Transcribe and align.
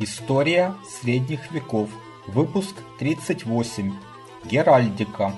История 0.00 0.76
средних 0.84 1.50
веков. 1.50 1.90
Выпуск 2.28 2.76
38. 3.00 3.90
Геральдика. 4.48 5.32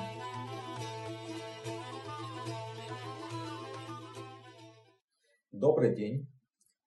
Добрый 5.50 5.96
день. 5.96 6.28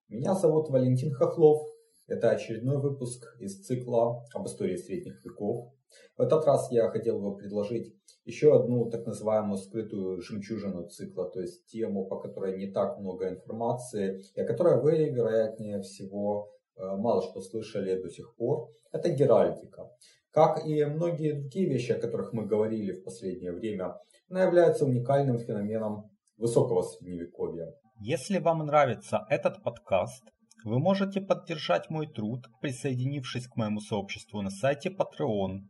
Меня 0.07 0.35
зовут 0.35 0.69
Валентин 0.69 1.13
Хохлов. 1.13 1.67
Это 2.05 2.29
очередной 2.29 2.77
выпуск 2.77 3.35
из 3.39 3.65
цикла 3.65 4.23
об 4.35 4.45
истории 4.45 4.75
средних 4.75 5.25
веков. 5.25 5.73
В 6.15 6.21
этот 6.21 6.45
раз 6.45 6.71
я 6.71 6.91
хотел 6.91 7.19
бы 7.19 7.35
предложить 7.35 7.95
еще 8.23 8.55
одну 8.55 8.87
так 8.91 9.07
называемую 9.07 9.57
скрытую 9.57 10.21
жемчужину 10.21 10.87
цикла, 10.89 11.27
то 11.27 11.41
есть 11.41 11.65
тему, 11.65 12.05
по 12.05 12.19
которой 12.19 12.55
не 12.55 12.71
так 12.71 12.99
много 12.99 13.29
информации, 13.29 14.21
и 14.35 14.41
о 14.41 14.45
которой 14.45 14.79
вы, 14.79 15.09
вероятнее 15.09 15.81
всего, 15.81 16.53
мало 16.77 17.21
что 17.21 17.41
слышали 17.41 18.01
до 18.01 18.09
сих 18.09 18.35
пор. 18.35 18.69
Это 18.91 19.09
геральдика. 19.09 19.89
Как 20.31 20.65
и 20.65 20.83
многие 20.85 21.33
другие 21.33 21.69
вещи, 21.69 21.91
о 21.91 21.99
которых 21.99 22.33
мы 22.33 22.45
говорили 22.45 22.91
в 22.91 23.03
последнее 23.03 23.51
время, 23.51 23.95
она 24.29 24.43
является 24.43 24.85
уникальным 24.85 25.37
феноменом 25.39 26.09
высокого 26.37 26.81
средневековья. 26.81 27.67
Если 27.99 28.39
вам 28.39 28.65
нравится 28.65 29.25
этот 29.29 29.61
подкаст, 29.61 30.23
вы 30.63 30.79
можете 30.79 31.21
поддержать 31.21 31.89
мой 31.89 32.07
труд, 32.07 32.47
присоединившись 32.61 33.47
к 33.47 33.55
моему 33.57 33.79
сообществу 33.79 34.41
на 34.41 34.49
сайте 34.49 34.89
Patreon 34.89 35.61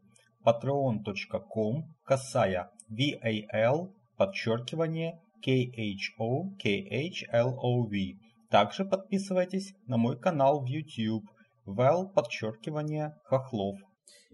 patreon.com 0.46 1.96
косая 2.04 2.70
VAL 2.92 3.94
подчеркивание 4.18 5.20
KHO 5.46 6.56
KHLOV. 6.64 8.23
Также 8.54 8.86
подписывайтесь 8.86 9.74
на 9.88 9.98
мой 9.98 10.16
канал 10.16 10.62
в 10.62 10.68
YouTube. 10.68 11.26
Val 11.66 12.14
подчеркивание 12.14 13.16
Хохлов. 13.24 13.80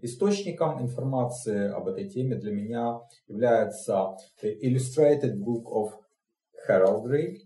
Источником 0.02 0.81
информации 0.81 1.72
об 1.72 1.88
этой 1.88 2.09
теме 2.09 2.36
для 2.36 2.52
меня 2.52 3.00
является 3.30 4.17
Illustrated 4.44 5.38
Book 5.38 5.64
of 5.73 5.92
Heraldry, 6.67 7.38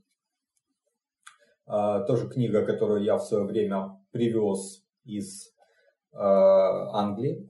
а, 1.67 1.99
тоже 2.05 2.27
книга, 2.27 2.65
которую 2.65 3.03
я 3.03 3.17
в 3.17 3.23
свое 3.23 3.43
время 3.43 3.91
привез 4.09 4.83
из 5.03 5.53
а, 6.11 6.99
Англии 6.99 7.47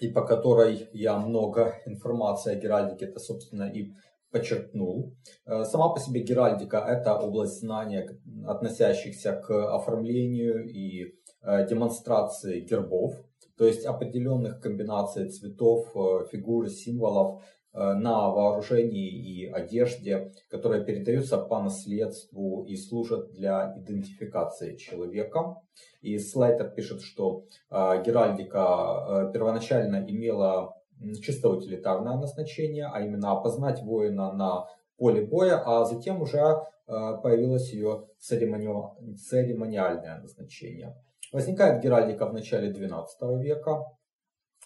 и 0.00 0.08
по 0.08 0.22
которой 0.26 0.90
я 0.92 1.16
много 1.16 1.80
информации 1.86 2.52
о 2.52 2.60
геральдике, 2.60 3.06
это, 3.06 3.18
собственно, 3.18 3.70
и 3.70 3.94
подчеркнул. 4.30 5.14
Э, 5.46 5.64
сама 5.64 5.88
по 5.88 6.00
себе 6.00 6.20
геральдика– 6.20 6.78
это 6.88 7.14
область 7.18 7.60
знания, 7.60 8.18
относящихся 8.46 9.32
к 9.32 9.74
оформлению 9.74 10.68
и 10.68 11.14
э, 11.42 11.66
демонстрации 11.66 12.60
гербов, 12.60 13.14
то 13.56 13.64
есть 13.64 13.84
определенных 13.86 14.60
комбинаций 14.60 15.28
цветов, 15.30 15.88
э, 15.96 16.26
фигур, 16.30 16.68
символов, 16.68 17.42
на 17.74 18.30
вооружении 18.30 19.08
и 19.08 19.46
одежде, 19.46 20.32
которые 20.50 20.84
передаются 20.84 21.36
по 21.36 21.62
наследству 21.62 22.64
и 22.64 22.74
служат 22.76 23.30
для 23.30 23.74
идентификации 23.76 24.74
человека. 24.76 25.56
И 26.00 26.18
Слайтер 26.18 26.70
пишет, 26.70 27.02
что 27.02 27.44
геральдика 27.70 29.30
первоначально 29.32 30.04
имела 30.08 30.77
чисто 31.22 31.50
утилитарное 31.50 32.16
назначение, 32.16 32.90
а 32.92 33.00
именно 33.00 33.32
опознать 33.32 33.82
воина 33.82 34.32
на 34.32 34.66
поле 34.96 35.24
боя, 35.24 35.62
а 35.64 35.84
затем 35.84 36.22
уже 36.22 36.56
появилось 36.86 37.72
ее 37.72 38.06
церемониальное 38.18 40.20
назначение. 40.20 40.96
Возникает 41.32 41.82
геральдика 41.82 42.26
в 42.26 42.32
начале 42.32 42.72
XII 42.72 43.38
века, 43.38 43.84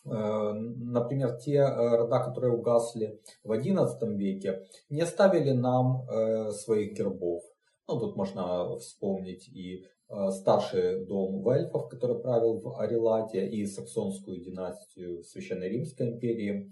Э, 0.05 0.53
например, 0.53 1.37
те 1.39 1.59
э, 1.59 1.97
рода, 1.97 2.19
которые 2.21 2.53
угасли 2.53 3.21
в 3.45 3.53
XI 3.53 4.17
веке, 4.17 4.65
не 4.91 5.03
оставили 5.03 5.53
нам 5.53 6.09
э, 6.09 6.51
своих 6.51 6.95
гербов. 6.95 7.43
Ну, 7.89 7.99
тут 7.99 8.17
можно 8.17 8.77
вспомнить 8.79 9.49
и 9.49 9.85
старший 10.31 11.05
дом 11.07 11.43
Вельфов, 11.43 11.89
который 11.89 12.21
правил 12.21 12.61
в 12.61 12.79
Арелате, 12.79 13.49
и 13.49 13.65
саксонскую 13.67 14.41
династию 14.41 15.23
Священной 15.23 15.71
Римской 15.71 16.11
империи, 16.11 16.71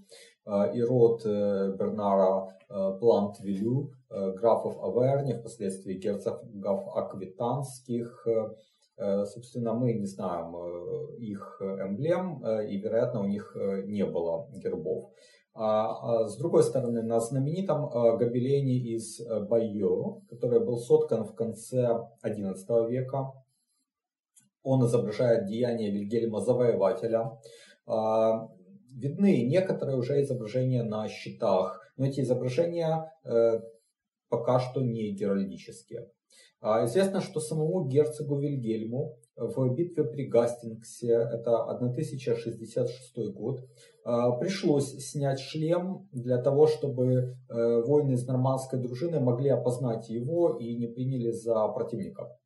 и 0.75 0.83
род 0.83 1.25
Бернара 1.25 2.55
Плант-Вилю, 2.69 3.93
графов 4.11 4.77
Аверни, 4.83 5.33
впоследствии 5.33 5.95
герцогов 5.95 6.95
Аквитанских, 6.95 8.27
Э, 9.01 9.25
собственно, 9.25 9.73
мы 9.73 9.95
не 9.95 10.05
знаем 10.05 10.55
э, 10.55 11.17
их 11.17 11.57
эмблем, 11.63 12.45
э, 12.45 12.69
и, 12.69 12.77
вероятно, 12.77 13.23
у 13.23 13.27
них 13.27 13.57
не 13.87 14.05
было 14.05 14.47
гербов. 14.53 15.11
А, 15.63 16.23
а 16.23 16.29
с 16.29 16.39
другой 16.39 16.63
стороны, 16.63 17.03
на 17.03 17.21
знаменитом 17.21 17.91
гобелене 17.91 18.79
из 18.79 19.21
Байо, 19.21 20.23
который 20.31 20.65
был 20.65 20.79
соткан 20.79 21.25
в 21.25 21.35
конце 21.35 21.99
XI 22.25 22.89
века, 22.89 23.35
он 24.63 24.87
изображает 24.87 25.45
деяния 25.49 25.91
Вильгельма 25.91 26.41
Завоевателя. 26.41 27.39
А, 27.87 28.49
видны 28.91 29.43
некоторые 29.43 29.99
уже 29.99 30.23
изображения 30.23 30.83
на 30.83 31.07
щитах, 31.09 31.93
но 31.99 32.07
эти 32.07 32.21
изображения 32.21 33.13
пока 34.31 34.61
что 34.61 34.81
не 34.81 35.13
геральдические. 35.13 36.11
А 36.63 36.87
известно, 36.87 37.21
что 37.21 37.39
самому 37.39 37.87
герцогу 37.87 38.39
Вильгельму 38.39 39.19
в 39.41 39.75
битве 39.75 40.05
при 40.05 40.27
Гастингсе, 40.27 41.13
это 41.13 41.65
1066 41.71 43.33
год, 43.33 43.61
а, 44.05 44.33
пришлось 44.33 44.97
снять 44.99 45.41
шлем 45.41 46.09
для 46.13 46.39
того, 46.39 46.67
чтобы 46.67 47.37
э, 47.49 47.83
воины 47.83 48.13
из 48.13 48.27
нормандской 48.27 48.79
дружины 48.79 49.21
могли 49.21 49.51
опознать 49.51 50.09
его 50.09 50.57
и 50.59 50.75
не 50.77 50.87
приняли 50.87 51.31
за 51.31 51.69
противника. 51.69 52.37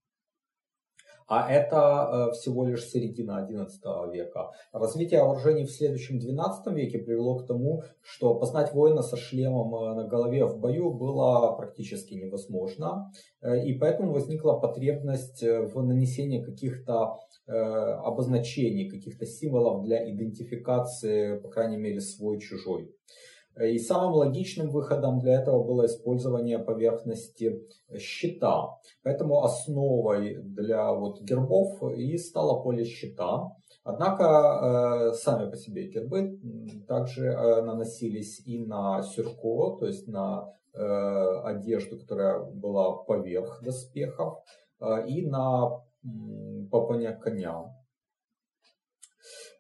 А 1.27 1.51
это 1.51 2.29
э, 2.31 2.33
всего 2.33 2.67
лишь 2.67 2.85
середина 2.85 3.49
XI 3.51 4.13
века. 4.13 4.51
Развитие 4.73 5.23
вооружений 5.23 5.65
в 5.65 5.71
следующем 5.71 6.19
XII 6.19 6.75
веке 6.75 6.99
привело 6.99 7.39
к 7.39 7.47
тому, 7.47 7.83
что 8.03 8.35
познать 8.35 8.75
воина 8.75 9.03
со 9.03 9.17
шлемом 9.17 9.75
э, 9.75 9.95
на 9.95 10.05
голове 10.05 10.45
в 10.45 10.59
бою 10.59 10.93
было 10.93 11.53
практически 11.57 12.15
невозможно. 12.15 13.11
Э, 13.41 13.65
и 13.65 13.73
поэтому 13.79 14.13
возникла 14.13 14.55
потребность 14.59 15.43
в 15.43 15.83
нанесении 15.83 16.43
каких-то 16.43 17.19
обозначений, 17.47 18.89
каких-то 18.89 19.27
символов 19.27 19.85
для 19.85 20.11
идентификации, 20.11 21.39
по 21.39 21.51
крайней 21.51 21.77
мере, 21.77 22.01
свой-чужой. 22.01 22.91
И 23.61 23.79
самым 23.79 24.15
логичным 24.15 24.71
выходом 24.71 25.21
для 25.21 25.41
этого 25.41 25.63
было 25.63 25.87
использование 25.87 26.59
поверхности 26.59 27.63
щита. 27.97 28.79
Поэтому 29.03 29.43
основой 29.45 30.37
для 30.43 30.93
вот 30.93 31.21
гербов 31.23 31.83
и 31.97 32.17
стало 32.19 32.63
поле 32.63 32.85
щита. 32.85 33.53
Однако 33.85 34.25
э, 34.25 35.13
сами 35.13 35.51
по 35.51 35.57
себе 35.57 35.89
гербы 35.89 36.41
также 36.89 37.27
э, 37.27 37.63
наносились 37.63 38.41
и 38.47 38.65
на 38.65 39.03
сюрко, 39.03 39.77
то 39.79 39.87
есть 39.87 40.09
на 40.09 40.51
э, 40.73 41.41
одежду, 41.45 41.99
которая 41.99 42.41
была 42.41 42.97
поверх 42.97 43.63
доспехов, 43.63 44.39
э, 44.81 45.07
и 45.07 45.27
на 45.27 45.83
э, 46.03 46.09
попоня 46.71 47.13
коня. 47.13 47.65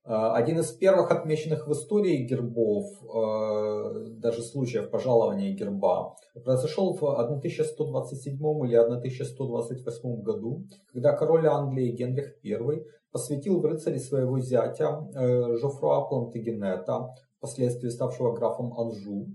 Э, 0.07 0.33
один 0.35 0.59
из 0.59 0.71
первых 0.73 1.11
отмеченных 1.11 1.67
в 1.67 1.73
истории 1.73 2.27
гербов, 2.27 2.85
э, 3.03 4.09
даже 4.19 4.43
случаев 4.43 4.91
пожалования 4.91 5.55
герба, 5.55 6.17
произошел 6.45 6.95
в 6.95 7.05
1127 7.05 8.67
или 8.67 8.75
1128 8.75 10.23
году, 10.23 10.65
когда 10.93 11.17
король 11.17 11.47
Англии 11.47 11.93
Генрих 11.93 12.35
I 12.45 12.85
посвятил 13.13 13.61
в 13.61 13.65
рыцари 13.65 13.99
своего 13.99 14.39
зятя 14.41 15.09
э, 15.15 15.57
Жофруа 15.57 16.07
Плантагенета, 16.07 17.15
впоследствии 17.39 17.89
ставшего 17.89 18.33
графом 18.33 18.79
Анжу, 18.79 19.29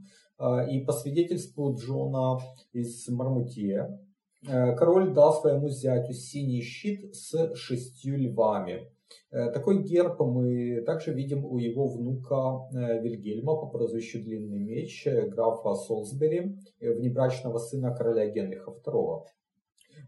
и 0.72 0.80
по 0.80 0.94
свидетельству 0.94 1.76
Джона 1.76 2.40
из 2.72 3.10
Мармутье, 3.10 4.00
король 4.42 5.14
дал 5.14 5.34
своему 5.34 5.68
зятю 5.68 6.14
синий 6.14 6.62
щит 6.62 7.14
с 7.14 7.54
шестью 7.56 8.16
львами– 8.16 8.88
такой 9.30 9.84
герб 9.84 10.20
мы 10.20 10.82
также 10.82 11.14
видим 11.14 11.46
у 11.46 11.58
его 11.58 11.88
внука 11.88 12.68
э, 12.74 13.02
Вильгельма 13.02 13.56
по 13.56 13.68
прозвищу 13.68 14.24
Длинный 14.24 14.60
Меч, 14.60 15.06
э, 15.06 15.28
графа 15.28 15.76
Солсбери, 15.76 16.58
внебрачного 16.80 17.60
сына 17.60 17.96
короля 17.96 18.28
Генриха 18.28 18.72
II. 18.72 19.26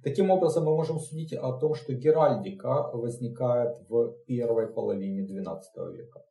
Таким 0.03 0.31
образом, 0.31 0.65
мы 0.65 0.75
можем 0.75 0.99
судить 0.99 1.33
о 1.33 1.53
том, 1.53 1.75
что 1.75 1.93
геральдика 1.93 2.89
возникает 2.93 3.77
в 3.87 4.15
первой 4.25 4.67
половине 4.67 5.21
XII 5.21 5.91
века. 5.93 6.23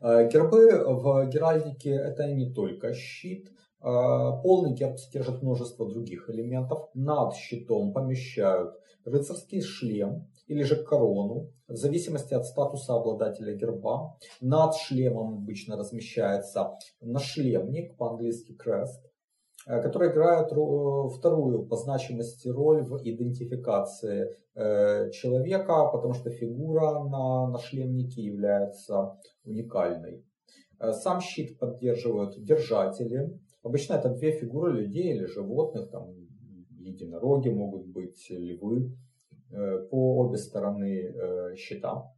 Гербы 0.00 0.84
в 0.84 1.26
геральдике 1.30 1.90
это 1.90 2.30
не 2.30 2.52
только 2.52 2.92
щит, 2.92 3.50
полный 3.80 4.74
герб 4.74 4.98
содержит 4.98 5.42
множество 5.42 5.88
других 5.88 6.28
элементов. 6.28 6.90
Над 6.92 7.34
щитом 7.34 7.94
помещают 7.94 8.74
рыцарский 9.06 9.62
шлем 9.62 10.28
или 10.46 10.62
же 10.62 10.76
корону, 10.82 11.50
в 11.68 11.76
зависимости 11.76 12.34
от 12.34 12.46
статуса 12.46 12.94
обладателя 12.94 13.54
герба. 13.54 14.16
Над 14.40 14.74
шлемом 14.76 15.34
обычно 15.34 15.76
размещается 15.76 16.78
нашлемник, 17.00 17.96
по-английски 17.96 18.54
крест, 18.54 19.02
Э, 19.66 19.82
которые 19.82 20.12
играют 20.12 20.50
вторую 21.12 21.66
по 21.66 21.76
значимости 21.76 22.46
роль 22.48 22.82
в 22.84 23.00
идентификации 23.02 24.30
э, 24.54 25.10
человека, 25.10 25.88
потому 25.92 26.14
что 26.14 26.30
фигура 26.30 27.02
на, 27.02 27.48
на 27.48 27.58
шлемнике 27.58 28.22
является 28.22 29.18
уникальной. 29.44 30.24
Э, 30.78 30.92
сам 30.92 31.20
щит 31.20 31.58
поддерживают 31.58 32.40
держатели. 32.44 33.40
Обычно 33.64 33.94
это 33.94 34.10
две 34.10 34.38
фигуры 34.38 34.72
людей 34.72 35.16
или 35.16 35.24
животных, 35.24 35.90
там 35.90 36.14
единороги 36.78 37.48
могут 37.48 37.86
быть, 37.86 38.24
львы, 38.30 38.96
по 39.90 40.16
обе 40.18 40.38
стороны 40.38 41.54
щита. 41.56 42.10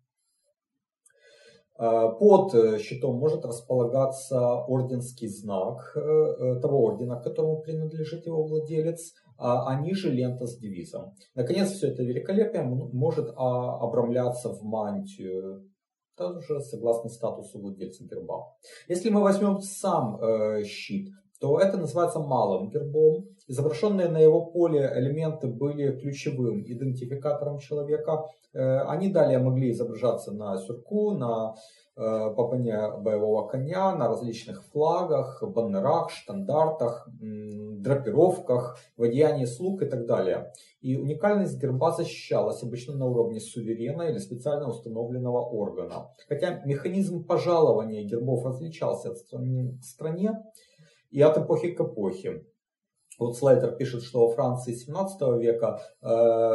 Э, 1.78 2.08
под 2.18 2.54
э, 2.54 2.78
щитом 2.78 3.18
может 3.18 3.44
располагаться 3.44 4.64
орденский 4.66 5.28
знак 5.28 5.92
э, 5.94 6.60
того 6.60 6.82
ордена, 6.82 7.20
к 7.20 7.22
которому 7.22 7.60
принадлежит 7.60 8.26
его 8.26 8.44
владелец, 8.44 9.14
а, 9.36 9.68
а 9.68 9.80
ниже 9.80 10.10
лента 10.10 10.46
с 10.46 10.58
девизом. 10.58 11.14
Наконец, 11.36 11.70
все 11.70 11.92
это 11.92 12.02
великолепие 12.02 12.64
может 12.64 13.30
а, 13.36 13.78
обрамляться 13.78 14.48
в 14.48 14.64
мантию, 14.64 15.70
тоже 16.16 16.60
согласно 16.62 17.10
статусу 17.10 17.60
владельца 17.60 18.02
герба. 18.02 18.56
Если 18.88 19.08
мы 19.10 19.22
возьмем 19.22 19.60
сам 19.60 20.18
щит, 20.64 21.10
то 21.40 21.60
это 21.60 21.76
называется 21.76 22.18
малым 22.18 22.68
гербом. 22.68 23.28
Изображенные 23.46 24.08
на 24.08 24.18
его 24.18 24.46
поле 24.46 24.90
элементы 24.96 25.46
были 25.46 25.98
ключевым 26.00 26.64
идентификатором 26.66 27.58
человека. 27.58 28.24
Э, 28.52 28.80
они 28.80 29.08
далее 29.08 29.38
могли 29.38 29.70
изображаться 29.70 30.32
на 30.32 30.58
сюрку, 30.58 31.12
на 31.12 31.54
э, 31.96 32.34
попане 32.36 32.90
боевого 32.98 33.46
коня, 33.46 33.94
на 33.94 34.08
различных 34.08 34.64
флагах, 34.64 35.42
баннерах, 35.42 36.10
штандартах, 36.10 37.08
драпировках, 37.20 38.76
в 38.96 39.02
одеянии 39.04 39.44
слуг 39.44 39.82
и 39.82 39.86
так 39.86 40.06
далее. 40.06 40.52
И 40.80 40.96
уникальность 40.96 41.60
герба 41.60 41.92
защищалась 41.92 42.62
обычно 42.62 42.96
на 42.96 43.06
уровне 43.06 43.40
суверена 43.40 44.02
или 44.02 44.18
специально 44.18 44.68
установленного 44.68 45.40
органа. 45.40 46.10
Хотя 46.28 46.60
механизм 46.64 47.24
пожалования 47.24 48.02
гербов 48.02 48.44
различался 48.44 49.10
от 49.10 49.18
страны 49.18 49.78
к 49.78 49.84
стране, 49.84 50.32
и 51.10 51.20
от 51.20 51.38
эпохи 51.38 51.72
к 51.72 51.80
эпохе. 51.80 52.44
Вот 53.18 53.36
Слайтер 53.36 53.72
пишет, 53.72 54.04
что 54.04 54.26
во 54.26 54.32
Франции 54.32 54.72
17 54.72 55.20
века 55.40 55.80
э, 56.00 56.06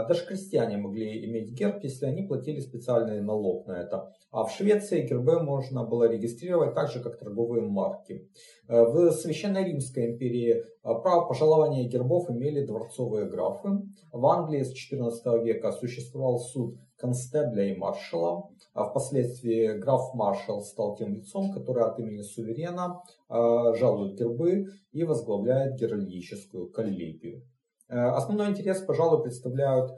даже 0.08 0.26
крестьяне 0.26 0.78
могли 0.78 1.26
иметь 1.26 1.52
герб, 1.52 1.84
если 1.84 2.06
они 2.06 2.24
платили 2.24 2.62
специальный 2.62 3.22
налог 3.22 3.68
на 3.68 3.74
это. 3.74 4.14
А 4.32 4.46
в 4.46 4.52
Швеции 4.52 5.06
гербы 5.06 5.44
можно 5.44 5.84
было 5.84 6.10
регистрировать 6.10 6.74
так 6.74 6.90
же, 6.90 7.02
как 7.02 7.20
торговые 7.20 7.64
марки. 7.64 8.30
Э, 8.70 8.84
в 8.86 9.12
Священной 9.12 9.66
Римской 9.66 10.14
империи 10.14 10.54
э, 10.54 10.64
право 10.84 11.28
пожалования 11.28 11.84
гербов 11.90 12.30
имели 12.30 12.66
дворцовые 12.66 13.26
графы. 13.26 13.82
В 14.14 14.26
Англии 14.26 14.64
с 14.64 14.72
14 14.72 15.44
века 15.44 15.74
существовал 15.74 16.40
суд 16.40 16.78
констебля 17.04 17.74
и 17.74 17.76
маршала, 17.76 18.50
а 18.74 18.86
впоследствии 18.86 19.78
граф-маршал 19.78 20.62
стал 20.62 20.96
тем 20.96 21.14
лицом, 21.14 21.52
который 21.52 21.84
от 21.84 22.00
имени 22.00 22.22
суверена 22.22 23.02
э, 23.30 23.74
жалует 23.76 24.18
гербы 24.18 24.68
и 24.94 25.04
возглавляет 25.04 25.76
геральдическую 25.76 26.72
коллегию. 26.72 27.44
Э, 27.90 27.98
основной 28.20 28.52
интерес, 28.52 28.80
пожалуй, 28.80 29.22
представляют 29.22 29.92
э, 29.92 29.96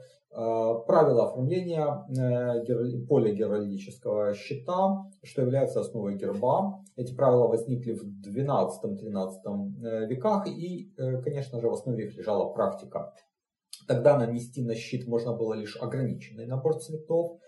правила 0.87 1.29
оформления 1.29 1.85
поля 3.07 3.31
геральдического 3.31 4.33
щита, 4.33 5.05
что 5.21 5.43
является 5.43 5.81
основой 5.81 6.15
герба. 6.15 6.83
Эти 6.95 7.13
правила 7.13 7.47
возникли 7.47 7.93
в 7.93 8.03
XII-XIII 8.03 10.07
веках 10.07 10.47
и, 10.47 10.91
конечно 11.23 11.61
же, 11.61 11.69
в 11.69 11.73
основе 11.73 12.05
их 12.05 12.17
лежала 12.17 12.51
практика 12.51 13.13
Тогда 13.87 14.17
нанести 14.17 14.63
на 14.63 14.75
щит 14.75 15.07
можно 15.07 15.33
было 15.33 15.53
лишь 15.53 15.77
ограниченный 15.79 16.45
набор 16.45 16.79
цветов. 16.79 17.39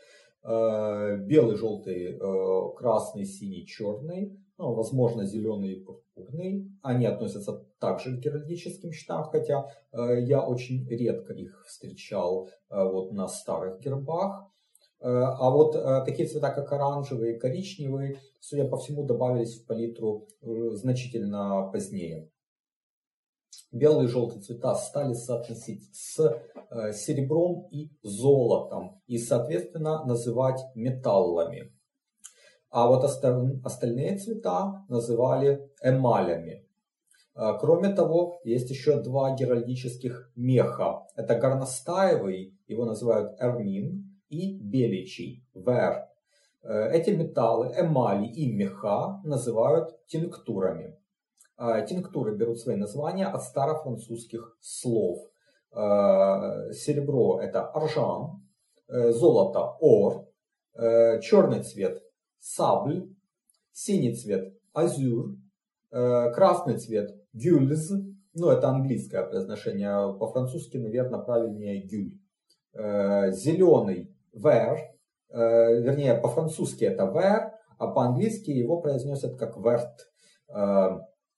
Э, 0.43 1.17
белый, 1.17 1.57
желтый, 1.57 2.17
э, 2.17 2.75
красный, 2.77 3.25
синий, 3.25 3.65
черный. 3.65 4.39
Ну, 4.57 4.73
возможно, 4.73 5.25
зеленый 5.25 5.73
и 5.73 5.83
пурпурный. 5.83 6.71
Они 6.81 7.05
относятся 7.05 7.65
также 7.79 8.17
к 8.17 8.21
геральдическим 8.21 8.91
щитам, 8.91 9.25
хотя 9.25 9.67
э, 9.91 10.21
я 10.21 10.41
очень 10.41 10.87
редко 10.87 11.33
их 11.33 11.65
встречал 11.67 12.49
вот 12.69 13.11
на 13.11 13.27
старых 13.27 13.79
гербах. 13.79 14.45
А 14.99 15.51
вот 15.51 15.73
такие 16.05 16.27
цвета, 16.27 16.49
как 16.49 16.73
оранжевый 16.73 17.35
и 17.35 17.37
коричневый, 17.37 18.17
судя 18.39 18.67
по 18.67 18.77
всему, 18.77 19.03
добавились 19.03 19.61
в 19.61 19.67
палитру 19.67 20.27
значительно 20.41 21.69
позднее 21.71 22.31
белые 23.71 24.07
и 24.07 24.11
желтые 24.11 24.41
цвета 24.41 24.75
стали 24.75 25.13
соотносить 25.13 25.95
с 25.95 26.19
э, 26.19 26.93
серебром 26.93 27.67
и 27.71 27.91
золотом 28.01 29.01
и, 29.07 29.17
соответственно, 29.17 30.05
называть 30.05 30.61
металлами. 30.75 31.73
А 32.69 32.87
вот 32.87 33.03
остальные 33.03 34.17
цвета 34.17 34.85
называли 34.89 35.71
эмалями. 35.81 36.65
Э, 37.35 37.53
кроме 37.59 37.89
того, 37.89 38.39
есть 38.43 38.69
еще 38.69 39.01
два 39.01 39.35
геральдических 39.35 40.31
меха. 40.35 41.07
Это 41.15 41.35
горностаевый, 41.35 42.57
его 42.67 42.85
называют 42.85 43.39
эрмин, 43.39 44.07
и 44.29 44.59
беличий, 44.59 45.45
вер. 45.53 46.07
Э, 46.63 46.91
эти 46.91 47.11
металлы, 47.11 47.73
эмали 47.77 48.27
и 48.27 48.51
меха 48.51 49.21
называют 49.23 50.05
тинктурами. 50.07 50.97
А, 51.57 51.81
тинктуры 51.81 52.35
берут 52.35 52.59
свои 52.59 52.75
названия 52.75 53.25
от 53.25 53.41
старофранцузских 53.41 54.57
слов. 54.61 55.17
А, 55.71 56.71
серебро– 56.71 57.39
это 57.41 57.65
аржан, 57.65 58.43
э, 58.87 59.11
золото– 59.11 59.75
ор, 59.79 60.27
э, 60.75 61.19
черный 61.21 61.63
цвет– 61.63 62.03
сабль, 62.39 63.09
синий 63.71 64.15
цвет– 64.15 64.53
азюр, 64.73 65.35
э, 65.91 66.31
красный 66.31 66.77
цвет– 66.77 67.19
гюльз, 67.33 67.91
ну 68.35 68.49
это 68.49 68.69
английское 68.69 69.23
произношение, 69.23 70.15
по-французски, 70.19 70.77
наверное, 70.77 71.19
правильнее 71.19 71.81
гюль. 71.81 72.19
Зеленый– 73.33 74.15
вер, 74.33 74.77
вернее, 75.29 76.13
по-французски 76.13 76.85
это 76.85 77.05
вер, 77.05 77.53
а 77.79 77.87
по-английски 77.87 78.51
его 78.51 78.79
произносят 78.79 79.37
как 79.37 79.57
верт. 79.57 80.11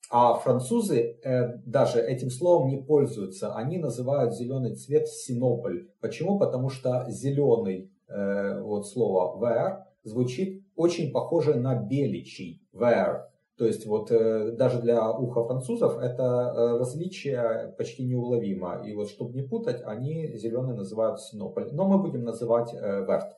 А 0.10 0.34
французы 0.34 1.20
э, 1.24 1.58
даже 1.66 2.02
этим 2.02 2.32
словом 2.32 2.70
не 2.70 2.78
пользуются. 2.78 3.54
Они 3.54 3.78
называют 3.78 4.36
зеленый 4.36 4.76
цвет 4.76 5.08
синополь. 5.08 5.88
Почему? 6.02 6.40
Потому 6.40 6.70
что 6.70 7.06
зеленый, 7.10 7.92
э, 8.08 8.60
вот 8.60 8.88
слово 8.88 9.38
vert, 9.40 9.84
звучит 10.04 10.64
очень 10.76 11.12
похоже 11.12 11.56
на 11.56 11.76
беличий 11.76 12.68
vert. 12.74 13.30
То 13.60 13.66
есть 13.66 13.86
вот 13.86 14.10
э, 14.10 14.52
даже 14.54 14.82
для 14.82 15.12
уха 15.12 15.44
французов 15.44 16.00
это 16.00 16.24
э, 16.24 16.78
различие 16.80 17.76
почти 17.78 18.04
неуловимо. 18.04 18.82
И 18.84 18.96
вот 18.96 19.10
чтобы 19.10 19.34
не 19.34 19.44
путать, 19.44 19.84
они 19.86 20.36
зеленый 20.38 20.74
называют 20.74 21.22
синополь. 21.22 21.70
Но 21.72 21.88
мы 21.88 22.00
будем 22.00 22.24
называть 22.24 22.74
э, 22.74 23.06
верт. 23.06 23.36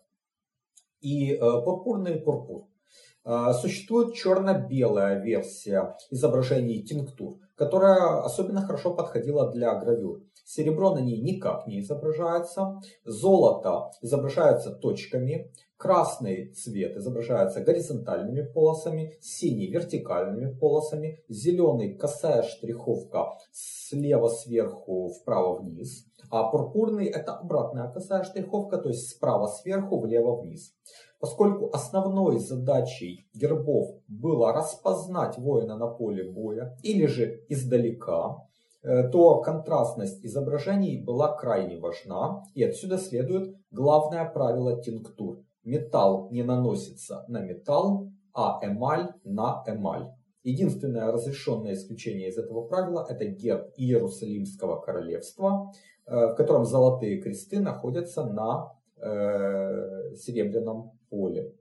И 1.01 1.33
э, 1.33 1.37
пурпурный 1.39 2.15
пурпур. 2.15 2.70
А, 3.23 3.53
существует 3.53 4.15
черно-белая 4.15 5.19
версия 5.19 5.95
изображений 6.09 6.81
тинктур, 6.81 7.37
которая 7.55 8.21
особенно 8.23 8.61
хорошо 8.61 8.95
подходила 8.95 9.51
для 9.51 9.75
гравюр. 9.75 10.23
Серебро 10.43 10.95
на 10.95 10.99
ней 10.99 11.21
никак 11.21 11.67
не 11.67 11.81
изображается, 11.81 12.81
золото 13.05 13.91
изображается 14.01 14.71
точками, 14.71 15.51
красный 15.77 16.51
цвет 16.51 16.97
изображается 16.97 17.61
горизонтальными 17.61 18.41
полосами, 18.51 19.13
синий 19.21 19.71
вертикальными 19.71 20.53
полосами, 20.57 21.23
зеленый 21.29 21.95
косая 21.95 22.41
штриховка 22.43 23.37
слева 23.51 24.29
сверху 24.29 25.09
вправо 25.09 25.59
вниз, 25.59 26.05
а 26.29 26.49
пурпурный 26.49 27.05
это 27.05 27.33
обратная 27.33 27.91
косая 27.91 28.23
штриховка, 28.23 28.77
то 28.77 28.89
есть 28.89 29.09
справа 29.09 29.47
сверху 29.47 29.99
влево 29.99 30.41
вниз. 30.41 30.73
Поскольку 31.21 31.69
основной 31.71 32.39
задачей 32.39 33.27
гербов 33.35 33.91
было 34.07 34.51
распознать 34.53 35.37
воина 35.37 35.77
на 35.77 35.85
поле 35.85 36.23
боя 36.23 36.75
или 36.81 37.05
же 37.05 37.43
издалека, 37.47 38.37
э, 38.81 39.07
то 39.09 39.39
контрастность 39.41 40.25
изображений 40.25 40.99
была 40.99 41.31
крайне 41.37 41.77
важна, 41.77 42.43
и 42.55 42.63
отсюда 42.63 42.97
следует 42.97 43.55
главное 43.69 44.27
правило 44.27 44.81
тинктур. 44.81 45.43
Металл 45.63 46.29
не 46.31 46.41
наносится 46.41 47.23
на 47.27 47.39
металл, 47.41 48.09
а 48.33 48.59
эмаль 48.63 49.13
на 49.23 49.63
эмаль. 49.67 50.07
Единственное 50.41 51.11
разрешенное 51.11 51.73
исключение 51.73 52.29
из 52.29 52.37
этого 52.39 52.63
правила 52.63 53.05
это 53.07 53.25
герб 53.25 53.67
Иерусалимского 53.77 54.81
королевства, 54.81 55.71
в 56.07 56.33
котором 56.33 56.65
золотые 56.65 57.21
кресты 57.21 57.59
находятся 57.59 58.23
на 58.25 58.71
серебряном 60.17 60.91
поле. 61.09 61.53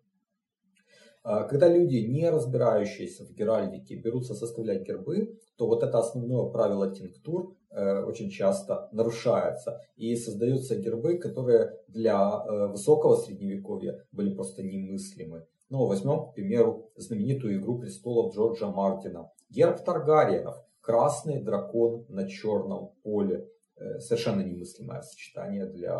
А, 1.22 1.44
когда 1.44 1.68
люди, 1.68 1.96
не 1.96 2.28
разбирающиеся 2.30 3.24
в 3.24 3.32
геральдике, 3.34 3.96
берутся 3.96 4.34
составлять 4.34 4.86
гербы, 4.86 5.38
то 5.56 5.66
вот 5.66 5.82
это 5.82 5.98
основное 5.98 6.50
правило 6.50 6.94
тинктур 6.94 7.56
э, 7.70 8.02
очень 8.04 8.30
часто 8.30 8.88
нарушается. 8.92 9.80
И 9.96 10.16
создаются 10.16 10.76
гербы, 10.76 11.18
которые 11.18 11.76
для 11.88 12.18
э, 12.18 12.68
высокого 12.68 13.16
средневековья 13.16 14.02
были 14.12 14.34
просто 14.34 14.62
немыслимы. 14.62 15.46
Ну, 15.68 15.86
возьмем, 15.86 16.30
к 16.30 16.34
примеру, 16.34 16.90
знаменитую 16.96 17.58
«Игру 17.58 17.78
престолов» 17.78 18.34
Джорджа 18.34 18.68
Мартина. 18.68 19.30
Герб 19.50 19.84
Таргариенов. 19.84 20.56
Красный 20.80 21.42
дракон 21.42 22.06
на 22.08 22.26
черном 22.28 22.92
поле. 23.02 23.46
Э, 23.80 23.98
совершенно 23.98 24.42
немыслимое 24.42 25.00
сочетание 25.00 25.64
для 25.66 25.98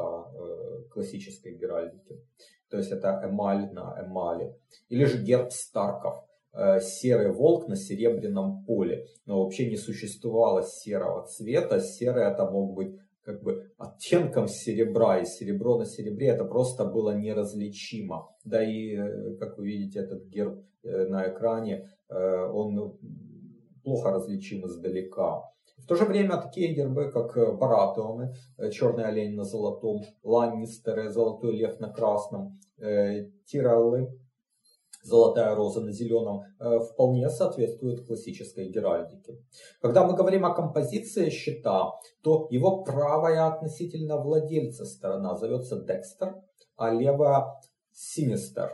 классической 0.90 1.56
геральдики. 1.56 2.20
То 2.68 2.76
есть 2.76 2.92
это 2.92 3.20
эмаль 3.24 3.72
на 3.72 3.96
эмали. 4.04 4.54
Или 4.90 5.04
же 5.04 5.22
герб 5.22 5.50
Старков. 5.50 6.24
Э, 6.52 6.80
серый 6.80 7.32
волк 7.32 7.68
на 7.68 7.76
серебряном 7.76 8.64
поле. 8.64 9.06
Но 9.24 9.42
вообще 9.42 9.70
не 9.70 9.76
существовало 9.76 10.62
серого 10.62 11.26
цвета. 11.26 11.80
Серый 11.80 12.24
это 12.24 12.44
мог 12.50 12.74
быть 12.74 12.98
как 13.22 13.42
бы 13.42 13.70
оттенком 13.78 14.48
серебра, 14.48 15.20
и 15.20 15.24
серебро 15.24 15.78
на 15.78 15.86
серебре 15.86 16.28
это 16.28 16.44
просто 16.44 16.84
было 16.84 17.16
неразличимо. 17.16 18.34
Да 18.44 18.62
и, 18.62 18.94
э, 18.94 19.36
как 19.36 19.56
вы 19.56 19.68
видите, 19.68 20.00
этот 20.00 20.26
герб 20.26 20.62
э, 20.82 21.06
на 21.06 21.28
экране, 21.28 21.88
он 22.08 22.98
плохо 23.84 24.10
различим 24.10 24.66
издалека. 24.66 25.44
В 25.82 25.86
то 25.86 25.94
же 25.94 26.04
время 26.04 26.36
такие 26.36 26.74
гербы, 26.74 27.10
как 27.10 27.36
э, 27.36 27.52
Баратеоны, 27.52 28.34
э, 28.58 28.70
черный 28.70 29.04
олень 29.04 29.34
на 29.34 29.44
золотом, 29.44 30.02
Ланнистеры, 30.22 31.10
золотой 31.10 31.56
лев 31.56 31.80
на 31.80 31.92
красном, 31.92 32.58
э, 32.78 33.26
Тиреллы, 33.46 34.08
золотая 35.02 35.54
роза 35.54 35.80
на 35.80 35.92
зеленом, 35.92 36.42
вполне 36.92 37.30
соответствуют 37.30 38.06
классической 38.06 38.68
геральдике. 38.68 39.38
Когда 39.80 40.04
мы 40.04 40.14
говорим 40.14 40.44
о 40.44 40.54
композиции 40.54 41.30
щита, 41.30 41.92
то 42.22 42.46
его 42.50 42.84
правая 42.84 43.46
относительно 43.46 44.18
владельца 44.18 44.84
сторона 44.84 45.36
зовется 45.36 45.82
Декстер, 45.82 46.34
а 46.76 46.90
левая 46.90 47.46
Синистер. 47.92 48.72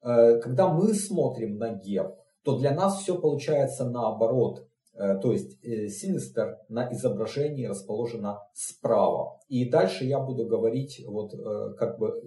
Когда 0.00 0.68
мы 0.68 0.94
смотрим 0.94 1.58
на 1.58 1.74
герб, 1.74 2.16
то 2.42 2.58
для 2.58 2.70
нас 2.70 3.02
все 3.02 3.20
получается 3.20 3.84
наоборот. 3.84 4.66
Э, 4.98 5.18
то 5.18 5.32
есть 5.32 5.60
Синистер 5.62 6.58
на 6.68 6.90
изображении 6.92 7.66
расположена 7.66 8.40
справа. 8.52 9.38
И 9.48 9.68
дальше 9.68 10.04
я 10.04 10.18
буду 10.20 10.46
говорить 10.46 11.02
вот 11.06 11.34
э, 11.34 11.74
как 11.74 11.98
бы 11.98 12.22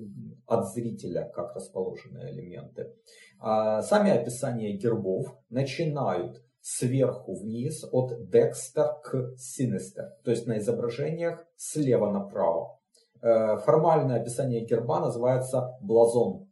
от 0.45 0.71
зрителя, 0.71 1.31
как 1.33 1.55
расположены 1.55 2.29
элементы. 2.29 2.93
А 3.39 3.81
сами 3.81 4.11
описания 4.11 4.73
гербов 4.77 5.35
начинают 5.49 6.43
сверху 6.61 7.33
вниз 7.33 7.85
от 7.91 8.29
Декстер 8.29 8.99
к 9.03 9.35
Синистер. 9.37 10.11
То 10.23 10.31
есть 10.31 10.45
на 10.45 10.59
изображениях 10.59 11.45
слева 11.55 12.11
направо. 12.11 12.79
Э, 13.21 13.57
формальное 13.57 14.21
описание 14.21 14.65
герба 14.65 14.99
называется 14.99 15.77
блазон 15.81 16.45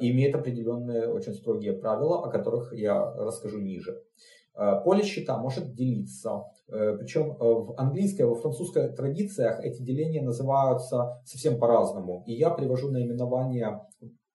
и 0.00 0.10
имеет 0.10 0.34
определенные 0.34 1.06
очень 1.06 1.34
строгие 1.34 1.74
правила, 1.74 2.24
о 2.24 2.30
которых 2.30 2.72
я 2.72 3.12
расскажу 3.12 3.60
ниже. 3.60 4.02
Э, 4.56 4.80
поле 4.82 5.02
счета 5.02 5.36
может 5.36 5.74
делиться. 5.74 6.44
Э, 6.68 6.96
Причем 6.98 7.32
э, 7.32 7.34
в 7.38 7.74
английской, 7.76 8.22
во 8.22 8.34
французской 8.34 8.88
традициях 8.88 9.60
эти 9.62 9.82
деления 9.82 10.22
называются 10.22 11.20
совсем 11.24 11.58
по-разному. 11.58 12.24
И 12.26 12.32
я 12.32 12.50
привожу 12.50 12.90
наименование 12.90 13.82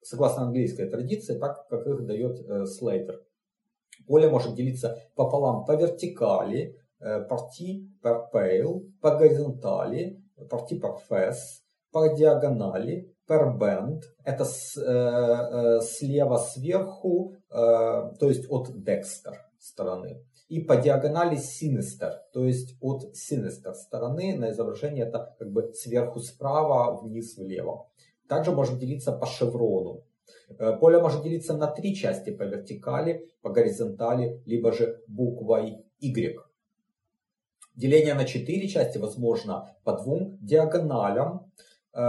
согласно 0.04 0.44
английской 0.44 0.88
традиции, 0.90 1.38
так 1.40 1.68
как 1.68 1.88
их 1.88 2.06
дает 2.06 2.68
Слейтер. 2.70 3.22
Поле 4.08 4.30
может 4.30 4.56
делиться 4.56 4.98
пополам 5.16 5.66
по 5.66 5.76
вертикали, 5.76 6.76
parti 7.00 7.88
per 8.04 8.32
pale, 8.32 8.82
по 9.00 9.16
горизонтали, 9.16 10.24
parti 10.50 10.80
per 10.80 10.98
fess, 11.10 11.36
по 11.92 12.08
диагонали, 12.16 13.14
per 13.28 13.58
bend, 13.58 14.02
это 14.24 14.44
с, 14.44 14.76
э, 14.78 15.82
слева 15.82 16.38
сверху, 16.38 17.34
э, 17.50 17.54
то 18.20 18.28
есть 18.28 18.50
от 18.50 18.70
Dexter 18.70 19.36
стороны. 19.62 20.26
И 20.50 20.60
по 20.60 20.76
диагонали 20.76 21.38
Sinister, 21.38 22.12
то 22.34 22.46
есть 22.46 22.76
от 22.82 23.14
Sinister 23.14 23.74
стороны 23.74 24.36
на 24.36 24.52
изображении 24.52 25.04
это 25.04 25.36
как 25.40 25.52
бы 25.52 25.72
сверху 25.74 26.20
справа, 26.20 27.00
вниз 27.02 27.38
влево. 27.38 27.88
Также 28.28 28.52
может 28.52 28.80
делиться 28.80 29.12
по 29.12 29.26
шеврону. 29.26 30.04
Э, 30.60 30.78
поле 30.78 31.00
может 31.00 31.24
делиться 31.24 31.56
на 31.56 31.68
три 31.68 31.96
части 31.96 32.32
по 32.32 32.44
вертикали, 32.44 33.30
по 33.42 33.50
горизонтали, 33.50 34.42
либо 34.46 34.72
же 34.72 35.02
буквой 35.08 35.86
Y. 36.00 36.38
Деление 37.76 38.16
на 38.16 38.26
четыре 38.26 38.68
части 38.68 38.98
возможно 38.98 39.76
по 39.84 39.94
двум 39.94 40.38
диагоналям 40.42 41.52
э, 41.94 42.00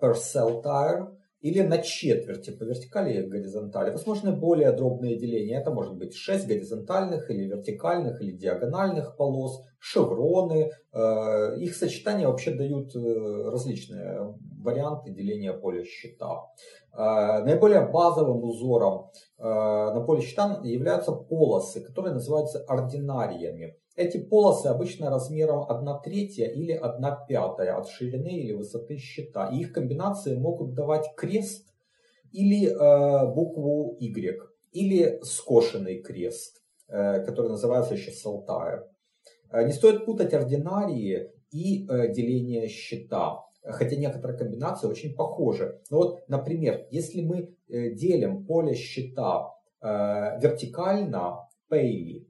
per 0.00 0.14
cell 0.14 0.62
tire 0.62 1.15
или 1.46 1.62
на 1.62 1.78
четверти 1.78 2.50
по 2.50 2.64
вертикали 2.64 3.22
и 3.22 3.28
горизонтали. 3.28 3.90
Возможно, 3.90 4.32
более 4.32 4.72
дробные 4.72 5.16
деления. 5.16 5.60
Это 5.60 5.70
может 5.70 5.94
быть 5.96 6.12
6 6.16 6.48
горизонтальных 6.48 7.30
или 7.30 7.46
вертикальных 7.46 8.20
или 8.20 8.32
диагональных 8.32 9.16
полос, 9.16 9.62
шевроны. 9.78 10.72
Э, 10.92 11.56
их 11.58 11.76
сочетания 11.76 12.26
вообще 12.26 12.50
дают 12.50 12.96
э, 12.96 13.50
различные 13.52 14.34
варианты 14.66 15.10
деления 15.10 15.52
поля 15.52 15.84
щита. 15.84 16.42
Э, 16.92 17.44
наиболее 17.44 17.86
базовым 17.86 18.44
узором 18.44 19.10
на 19.38 20.02
поле 20.06 20.22
щита 20.22 20.60
являются 20.64 21.12
полосы, 21.12 21.82
которые 21.82 22.14
называются 22.14 22.64
ординариями. 22.66 23.76
Эти 23.96 24.18
полосы 24.18 24.66
обычно 24.66 25.08
размером 25.08 25.64
1 25.70 26.00
третья 26.04 26.46
или 26.46 26.72
1 26.72 27.26
пятая 27.26 27.76
от 27.78 27.88
ширины 27.88 28.28
или 28.28 28.52
высоты 28.52 28.98
щита. 28.98 29.48
И 29.48 29.60
их 29.60 29.72
комбинации 29.72 30.36
могут 30.36 30.74
давать 30.74 31.14
крест 31.16 31.66
или 32.30 32.68
э, 32.68 33.34
букву 33.34 33.96
Y, 33.98 34.38
или 34.72 35.18
скошенный 35.22 36.02
крест, 36.02 36.62
э, 36.88 37.24
который 37.24 37.48
называется 37.48 37.94
еще 37.94 38.10
салтайр. 38.10 38.84
Э, 39.50 39.64
не 39.64 39.72
стоит 39.72 40.04
путать 40.04 40.34
ординарии 40.34 41.32
и 41.50 41.86
э, 41.88 42.12
деление 42.12 42.68
щита, 42.68 43.44
хотя 43.72 43.96
некоторые 43.96 44.38
комбинации 44.38 44.86
очень 44.86 45.14
похожи. 45.14 45.80
Но 45.90 45.96
вот, 45.98 46.28
например, 46.28 46.86
если 46.90 47.22
мы 47.22 47.56
э, 47.68 47.90
делим 47.90 48.44
поле 48.44 48.74
щита 48.74 49.54
э, 49.80 49.86
вертикально, 50.40 51.48
пейли, 51.68 52.28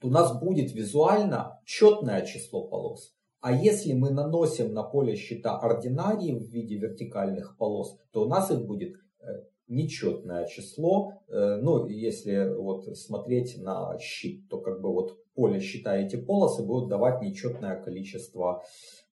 то 0.00 0.08
у 0.08 0.10
нас 0.10 0.38
будет 0.38 0.72
визуально 0.72 1.60
четное 1.64 2.24
число 2.24 2.66
полос. 2.68 3.14
А 3.40 3.52
если 3.52 3.92
мы 3.94 4.10
наносим 4.10 4.72
на 4.72 4.82
поле 4.82 5.16
щита 5.16 5.58
ординарии 5.58 6.38
в 6.38 6.50
виде 6.50 6.76
вертикальных 6.76 7.56
полос, 7.56 7.98
то 8.12 8.24
у 8.24 8.28
нас 8.28 8.50
их 8.50 8.66
будет 8.66 8.96
э, 9.20 9.44
нечетное 9.70 10.46
число. 10.46 11.22
Э, 11.28 11.56
ну, 11.56 11.86
если 11.86 12.54
вот 12.54 12.96
смотреть 12.98 13.56
на 13.58 13.98
щит, 13.98 14.48
то 14.48 14.58
как 14.58 14.80
бы 14.80 14.92
вот 14.92 15.18
поле 15.34 15.60
щита 15.60 15.96
эти 15.96 16.16
полосы 16.16 16.62
будут 16.62 16.90
давать 16.90 17.22
нечетное 17.22 17.80
количество 17.80 18.62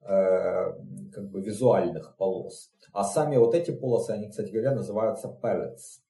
э, 0.03 0.07
как 1.13 1.31
бы 1.31 1.41
визуальных 1.41 2.17
полос. 2.19 2.71
А 2.93 3.05
сами 3.05 3.37
вот 3.37 3.55
эти 3.55 3.71
полосы, 3.71 4.11
они, 4.11 4.29
кстати 4.29 4.51
говоря, 4.51 4.75
называются 4.75 5.29
pellets. 5.43 6.03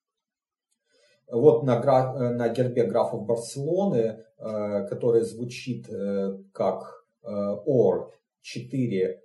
Вот 1.30 1.62
на, 1.62 1.78
гра... 1.78 2.14
на 2.30 2.48
гербе 2.48 2.84
графов 2.84 3.26
Барселоны, 3.26 4.24
э, 4.38 4.86
который 4.88 5.22
звучит 5.22 5.88
э, 5.90 6.38
как 6.52 7.04
э, 7.22 7.28
OR, 7.28 8.10
4 8.42 9.22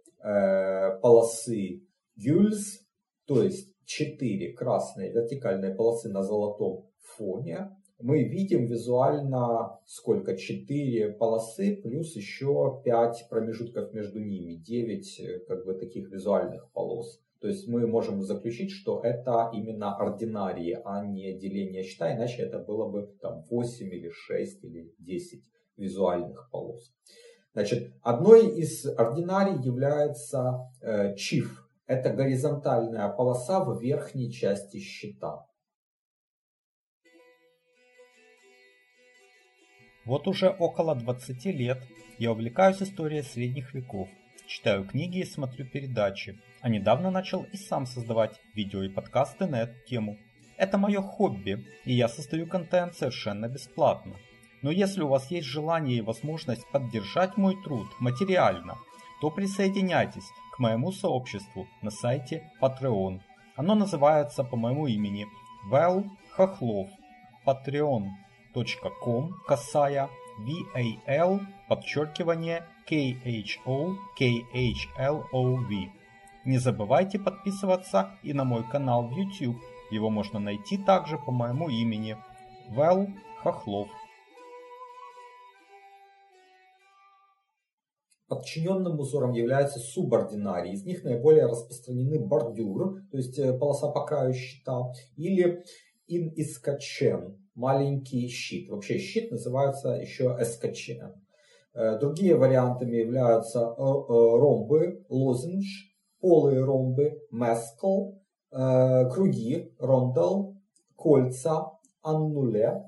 полосы 1.01 1.83
гюльз, 2.15 2.79
то 3.25 3.43
есть 3.43 3.72
4 3.85 4.53
красные 4.53 5.11
вертикальные 5.11 5.75
полосы 5.75 6.09
на 6.09 6.23
золотом 6.23 6.85
фоне, 6.99 7.75
мы 7.99 8.23
видим 8.23 8.65
визуально 8.65 9.79
сколько? 9.85 10.35
4 10.35 11.13
полосы 11.13 11.79
плюс 11.81 12.15
еще 12.15 12.81
5 12.83 13.27
промежутков 13.29 13.93
между 13.93 14.19
ними, 14.19 14.55
9 14.55 15.45
как 15.47 15.65
бы 15.65 15.73
таких 15.75 16.11
визуальных 16.11 16.69
полос. 16.73 17.21
То 17.39 17.47
есть 17.47 17.67
мы 17.67 17.85
можем 17.87 18.21
заключить, 18.21 18.71
что 18.71 19.01
это 19.03 19.51
именно 19.53 19.95
ординарии, 19.97 20.79
а 20.85 21.05
не 21.05 21.37
деление 21.37 21.83
счета, 21.83 22.15
иначе 22.15 22.43
это 22.43 22.59
было 22.59 22.89
бы 22.89 23.13
там 23.21 23.43
8 23.49 23.93
или 23.93 24.09
6 24.09 24.63
или 24.63 24.93
10 24.99 25.43
визуальных 25.75 26.49
полос. 26.51 26.93
Значит, 27.53 27.93
одной 28.01 28.47
из 28.47 28.85
ординарий 28.85 29.61
является 29.61 30.71
э, 30.81 31.15
чиф. 31.15 31.62
Это 31.93 32.09
горизонтальная 32.09 33.07
полоса 33.09 33.63
в 33.63 33.79
верхней 33.79 34.31
части 34.31 34.79
щита. 34.79 35.45
Вот 40.05 40.27
уже 40.27 40.49
около 40.49 40.95
20 40.95 41.45
лет 41.45 41.83
я 42.17 42.31
увлекаюсь 42.31 42.81
историей 42.81 43.21
средних 43.21 43.75
веков, 43.75 44.09
читаю 44.47 44.85
книги 44.85 45.19
и 45.19 45.23
смотрю 45.23 45.67
передачи, 45.67 46.39
а 46.61 46.69
недавно 46.69 47.11
начал 47.11 47.43
и 47.53 47.57
сам 47.57 47.85
создавать 47.85 48.41
видео 48.55 48.81
и 48.81 48.89
подкасты 48.89 49.45
на 49.45 49.61
эту 49.61 49.75
тему. 49.87 50.17
Это 50.57 50.79
мое 50.79 50.99
хобби, 50.99 51.63
и 51.85 51.93
я 51.93 52.07
создаю 52.07 52.47
контент 52.47 52.95
совершенно 52.95 53.47
бесплатно. 53.47 54.15
Но 54.63 54.71
если 54.71 55.03
у 55.03 55.09
вас 55.09 55.29
есть 55.29 55.45
желание 55.45 55.99
и 55.99 56.01
возможность 56.01 56.67
поддержать 56.71 57.37
мой 57.37 57.55
труд 57.63 57.87
материально, 57.99 58.79
то 59.21 59.29
присоединяйтесь 59.29 60.31
к 60.53 60.59
моему 60.59 60.91
сообществу 60.91 61.67
на 61.81 61.89
сайте 61.89 62.51
Patreon. 62.61 63.21
Оно 63.55 63.73
называется 63.73 64.43
по 64.43 64.55
моему 64.55 64.85
имени 64.85 65.25
Вэл 65.69 66.05
Хохлов. 66.31 66.89
patreon.com 67.43 69.33
касая 69.47 70.09
VAL 70.45 71.39
подчеркивание 71.67 72.67
KHO 72.87 73.95
KHLOV. 74.19 75.89
Не 76.45 76.57
забывайте 76.59 77.17
подписываться 77.17 78.11
и 78.21 78.33
на 78.33 78.43
мой 78.43 78.63
канал 78.63 79.07
в 79.07 79.17
YouTube. 79.17 79.57
Его 79.89 80.11
можно 80.11 80.39
найти 80.39 80.77
также 80.77 81.17
по 81.17 81.31
моему 81.31 81.69
имени 81.69 82.15
Вэл 82.69 83.07
Хохлов. 83.41 83.89
Подчиненным 88.33 88.99
узором 88.99 89.33
являются 89.33 89.77
субординарии. 89.77 90.73
Из 90.73 90.83
них 90.85 91.03
наиболее 91.03 91.45
распространены 91.45 92.19
бордюр, 92.19 93.03
то 93.11 93.17
есть 93.17 93.37
э, 93.37 93.55
полоса 93.55 93.89
по 93.89 94.05
краю 94.05 94.33
щита, 94.33 94.91
или 95.15 95.63
инискачен, 96.07 97.37
маленький 97.53 98.27
щит. 98.29 98.69
Вообще 98.69 98.97
щит 98.97 99.29
называется 99.29 99.89
еще 99.89 100.35
эскачен. 100.39 101.13
Э, 101.75 101.99
другие 101.99 102.35
вариантами 102.35 102.95
являются 102.95 103.59
э, 103.59 103.75
ромбы, 103.77 105.05
лозенж, 105.09 105.93
полые 106.19 106.63
ромбы, 106.63 107.21
mascle, 107.29 108.15
круги, 108.49 109.73
roundel, 109.77 110.55
кольца, 110.95 111.71
annulet, 112.01 112.83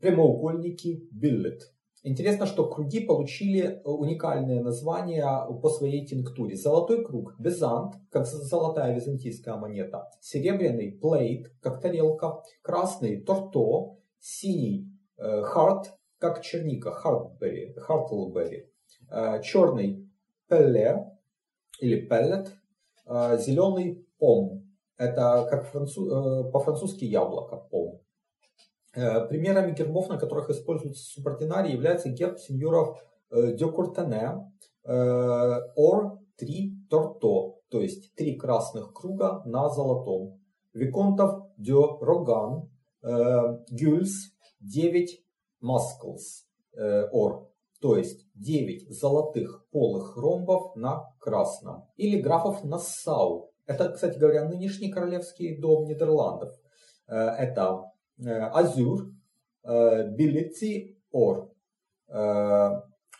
прямоугольники, 0.00 1.06
billet. 1.12 1.73
Интересно, 2.06 2.44
что 2.44 2.68
круги 2.68 3.00
получили 3.00 3.62
э, 3.62 3.80
уникальное 3.82 4.62
название 4.62 5.24
по 5.62 5.70
своей 5.70 6.04
тинктуре. 6.04 6.54
Золотой 6.54 7.02
круг– 7.02 7.34
безант, 7.38 7.94
как 8.10 8.26
золотая 8.26 8.94
византийская 8.94 9.56
монета. 9.56 10.10
Серебряный– 10.20 10.92
plate, 11.00 11.50
как 11.62 11.80
тарелка. 11.80 12.42
Красный– 12.60 13.20
torteau. 13.26 13.96
Синий 14.20 14.86
э,– 15.16 15.42
hurt, 15.44 15.94
как 16.18 16.42
черника, 16.42 16.90
hurtberry, 16.90 17.72
hurtleberry. 17.78 18.70
Э, 19.10 19.40
черный– 19.42 20.06
пелле 20.48 21.10
или 21.80 22.06
пеллет. 22.06 22.52
Зеленый– 23.06 24.06
пом. 24.18 24.70
Это 24.98 25.46
как 25.50 25.66
француз, 25.68 26.52
по-французски 26.52 27.06
яблоко, 27.06 27.56
пом. 27.56 28.03
Э, 28.96 29.26
примерами 29.26 29.72
гербов, 29.72 30.08
на 30.08 30.18
которых 30.18 30.50
используются 30.50 31.02
субординарии, 31.04 31.72
является 31.72 32.10
герб 32.10 32.38
сеньоров 32.38 32.96
э, 33.30 33.52
де 33.54 33.66
Куртене, 33.66 34.52
э, 34.84 35.60
Ор 35.74 36.20
три 36.36 36.76
Торто, 36.88 37.56
то 37.70 37.80
есть 37.80 38.14
три 38.14 38.36
красных 38.36 38.92
круга 38.92 39.42
на 39.46 39.68
золотом. 39.68 40.40
Виконтов 40.72 41.50
де 41.56 41.72
Роган, 41.72 42.68
Гюльс, 43.70 44.32
9 44.60 45.24
Маскалс, 45.60 46.46
Ор, 47.12 47.48
то 47.80 47.96
есть 47.96 48.26
9 48.34 48.90
золотых 48.90 49.68
полых 49.70 50.16
ромбов 50.16 50.74
на 50.74 51.04
красном. 51.20 51.84
Или 51.96 52.20
графов 52.20 52.64
Нассау. 52.64 53.52
Это, 53.66 53.90
кстати 53.90 54.18
говоря, 54.18 54.48
нынешний 54.48 54.90
королевский 54.90 55.60
дом 55.60 55.84
Нидерландов. 55.84 56.54
Это 57.06 57.84
Азюр, 58.18 59.10
Билици, 59.62 60.98
Ор, 61.10 61.50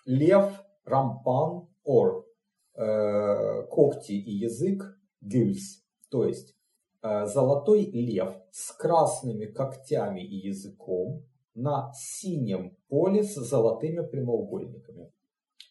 Лев, 0.07 0.65
Рампан, 0.85 1.69
Ор, 1.85 2.27
когти 2.75 4.13
и 4.13 4.33
язык, 4.33 4.99
Гюльс. 5.21 5.83
То 6.11 6.27
есть 6.27 6.55
золотой 7.03 7.85
лев 7.85 8.35
с 8.51 8.73
красными 8.73 9.47
когтями 9.47 10.21
и 10.21 10.47
языком 10.49 11.25
на 11.55 11.93
синем 11.95 12.77
поле 12.89 13.23
с 13.23 13.35
золотыми 13.35 14.07
прямоугольниками. 14.07 15.13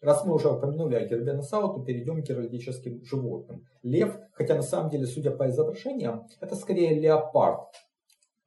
Раз 0.01 0.25
мы 0.25 0.35
уже 0.35 0.49
упомянули 0.49 0.95
о 0.95 1.05
гербе 1.05 1.33
то 1.33 1.83
перейдем 1.83 2.21
к 2.21 2.27
геральдическим 2.27 3.03
животным. 3.03 3.65
Лев, 3.83 4.17
хотя 4.33 4.55
на 4.55 4.61
самом 4.61 4.89
деле, 4.89 5.05
судя 5.05 5.31
по 5.31 5.49
изображениям, 5.49 6.27
это 6.39 6.55
скорее 6.55 6.99
леопард, 6.99 7.73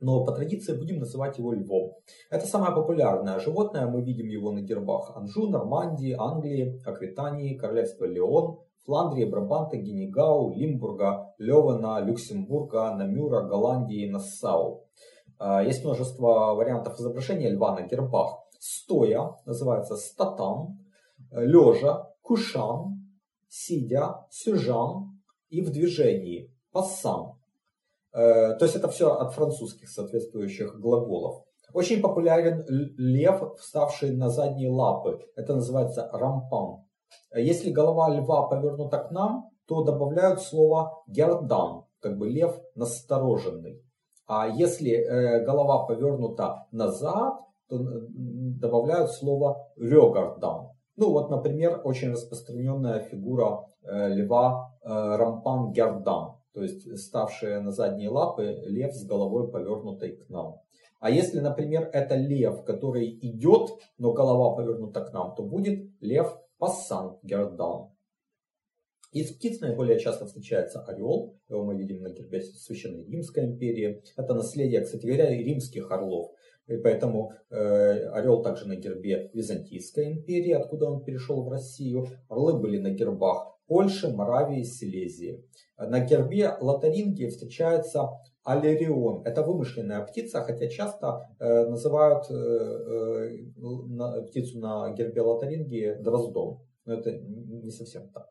но 0.00 0.24
по 0.24 0.32
традиции 0.32 0.76
будем 0.76 0.98
называть 0.98 1.38
его 1.38 1.52
львом. 1.52 1.94
Это 2.30 2.46
самое 2.46 2.74
популярное 2.74 3.38
животное, 3.40 3.86
мы 3.86 4.02
видим 4.02 4.28
его 4.28 4.52
на 4.52 4.60
гербах 4.60 5.16
Анжу, 5.16 5.48
Нормандии, 5.48 6.14
Англии, 6.18 6.80
Аквитании, 6.84 7.56
Королевства 7.56 8.04
Леон, 8.04 8.58
Фландрии, 8.84 9.24
Брабанта, 9.24 9.76
Генегау, 9.76 10.54
Лимбурга, 10.54 11.34
Левена, 11.38 12.00
Люксембурга, 12.00 12.94
Намюра, 12.94 13.42
Голландии, 13.42 14.08
Нассау. 14.08 14.84
А, 15.38 15.62
есть 15.62 15.84
множество 15.84 16.54
вариантов 16.54 16.98
изображения 16.98 17.50
льва 17.50 17.74
на 17.74 17.82
гербах. 17.82 18.38
Стоя 18.58 19.34
называется 19.44 19.96
статан, 19.96 20.78
лежа, 21.30 22.08
кушан, 22.22 23.06
сидя, 23.48 24.26
сюжан 24.30 25.20
и 25.48 25.60
в 25.62 25.70
движении, 25.70 26.52
пассан. 26.72 27.35
Э, 28.16 28.54
то 28.54 28.64
есть 28.64 28.74
это 28.74 28.88
все 28.88 29.12
от 29.12 29.34
французских 29.34 29.90
соответствующих 29.90 30.80
глаголов. 30.80 31.44
Очень 31.74 32.00
популярен 32.00 32.64
лев, 32.96 33.42
вставший 33.58 34.16
на 34.16 34.30
задние 34.30 34.70
лапы. 34.70 35.18
Это 35.36 35.54
называется 35.54 36.08
рампан. 36.10 36.86
Если 37.34 37.70
голова 37.70 38.08
льва 38.08 38.48
повернута 38.48 38.98
к 38.98 39.10
нам, 39.10 39.50
то 39.66 39.82
добавляют 39.84 40.40
слово 40.40 41.02
гердан, 41.06 41.84
как 42.00 42.16
бы 42.16 42.28
лев 42.28 42.58
настороженный. 42.74 43.82
А 44.26 44.48
если 44.48 44.92
э, 44.92 45.44
голова 45.44 45.84
повернута 45.84 46.66
назад, 46.72 47.34
то 47.68 47.78
добавляют 47.78 49.10
слово 49.10 49.68
рёгардан. 49.76 50.68
Ну 50.96 51.10
вот, 51.10 51.30
например, 51.30 51.82
очень 51.84 52.12
распространенная 52.12 53.00
фигура 53.00 53.66
э, 53.82 54.08
льва 54.14 54.72
рампан 54.82 55.72
гердан 55.72 56.35
то 56.56 56.62
есть 56.62 56.98
ставшие 56.98 57.60
на 57.60 57.70
задние 57.70 58.08
лапы 58.08 58.62
лев 58.64 58.94
с 58.94 59.04
головой 59.04 59.50
повернутой 59.50 60.16
к 60.16 60.30
нам. 60.30 60.62
А 61.00 61.10
если, 61.10 61.40
например, 61.40 61.90
это 61.92 62.14
лев, 62.14 62.64
который 62.64 63.10
идет, 63.20 63.72
но 63.98 64.14
голова 64.14 64.56
повернута 64.56 65.04
к 65.04 65.12
нам, 65.12 65.34
то 65.34 65.42
будет 65.42 65.90
лев 66.00 66.34
пассан 66.56 67.18
гердан. 67.22 67.90
Из 69.12 69.32
птиц 69.32 69.60
наиболее 69.60 69.98
часто 70.00 70.24
встречается 70.24 70.80
орел, 70.80 71.38
его 71.50 71.62
мы 71.62 71.76
видим 71.76 72.00
на 72.00 72.08
гербе 72.08 72.40
Священной 72.40 73.04
Римской 73.04 73.44
империи. 73.44 74.02
Это 74.16 74.32
наследие, 74.32 74.80
кстати 74.80 75.04
говоря, 75.04 75.28
римских 75.28 75.90
орлов. 75.90 76.32
И 76.68 76.78
поэтому 76.78 77.34
э, 77.50 77.56
орел 78.08 78.42
также 78.42 78.66
на 78.66 78.76
гербе 78.76 79.30
Византийской 79.34 80.10
империи, 80.10 80.52
откуда 80.52 80.86
он 80.86 81.04
перешел 81.04 81.42
в 81.42 81.50
Россию. 81.50 82.06
Орлы 82.30 82.58
были 82.58 82.78
на 82.78 82.92
гербах 82.92 83.55
Польши, 83.66 84.08
Моравии, 84.12 84.62
Силезии. 84.62 85.44
На 85.78 86.00
гербе 86.00 86.56
Лотарингии 86.60 87.28
встречается 87.28 88.10
аллерион. 88.44 89.22
Это 89.26 89.42
вымышленная 89.42 90.04
птица, 90.04 90.40
хотя 90.42 90.68
часто 90.68 91.28
э, 91.38 91.66
называют 91.66 92.30
э, 92.30 92.34
э, 92.34 94.22
птицу 94.28 94.60
на 94.60 94.92
гербе 94.92 95.20
Лотарингии 95.20 95.94
дроздом. 96.00 96.62
Но 96.84 96.94
это 96.94 97.12
не 97.18 97.70
совсем 97.70 98.08
так. 98.10 98.28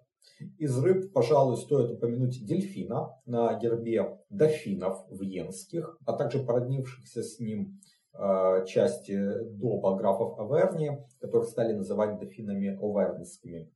Из 0.58 0.78
рыб, 0.80 1.12
пожалуй, 1.14 1.58
стоит 1.58 1.92
упомянуть 1.92 2.46
дельфина 2.46 3.22
на 3.26 3.58
гербе 3.60 4.18
дофинов 4.30 5.06
венских, 5.12 5.98
а 6.06 6.14
также 6.14 6.44
породнившихся 6.44 7.22
с 7.22 7.40
ним 7.40 7.80
э, 8.14 8.66
части 8.66 9.20
доба 9.52 9.98
графов 9.98 10.40
Аверни, 10.40 10.98
которых 11.20 11.50
стали 11.50 11.74
называть 11.74 12.20
дофинами 12.20 12.70
овернскими. 12.82 13.70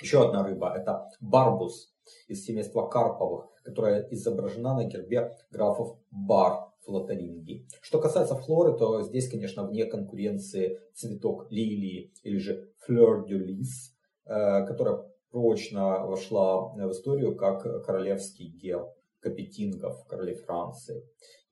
Еще 0.00 0.26
одна 0.26 0.42
рыба– 0.42 0.74
это 0.76 1.08
барбус 1.20 1.92
из 2.28 2.44
семейства 2.44 2.86
карповых, 2.88 3.46
которая 3.62 4.06
изображена 4.10 4.74
на 4.74 4.84
гербе 4.84 5.36
графов 5.50 5.98
Бар 6.10 6.70
флоторинги. 6.84 7.66
Что 7.80 7.98
касается 7.98 8.34
флоры, 8.34 8.76
то 8.76 9.02
здесь, 9.02 9.30
конечно, 9.30 9.66
вне 9.66 9.86
конкуренции 9.86 10.78
цветок 10.92 11.50
лилии 11.50 12.12
или 12.22 12.38
же 12.38 12.68
флёр 12.80 13.26
дю 13.26 13.38
лис, 13.38 13.94
которая 14.24 15.04
прочно 15.30 16.06
вошла 16.06 16.68
в 16.74 16.90
историю 16.90 17.36
как 17.36 17.62
королевский 17.84 18.48
герб 18.48 18.90
капетингов, 19.20 20.06
королей 20.06 20.34
Франции. 20.34 21.02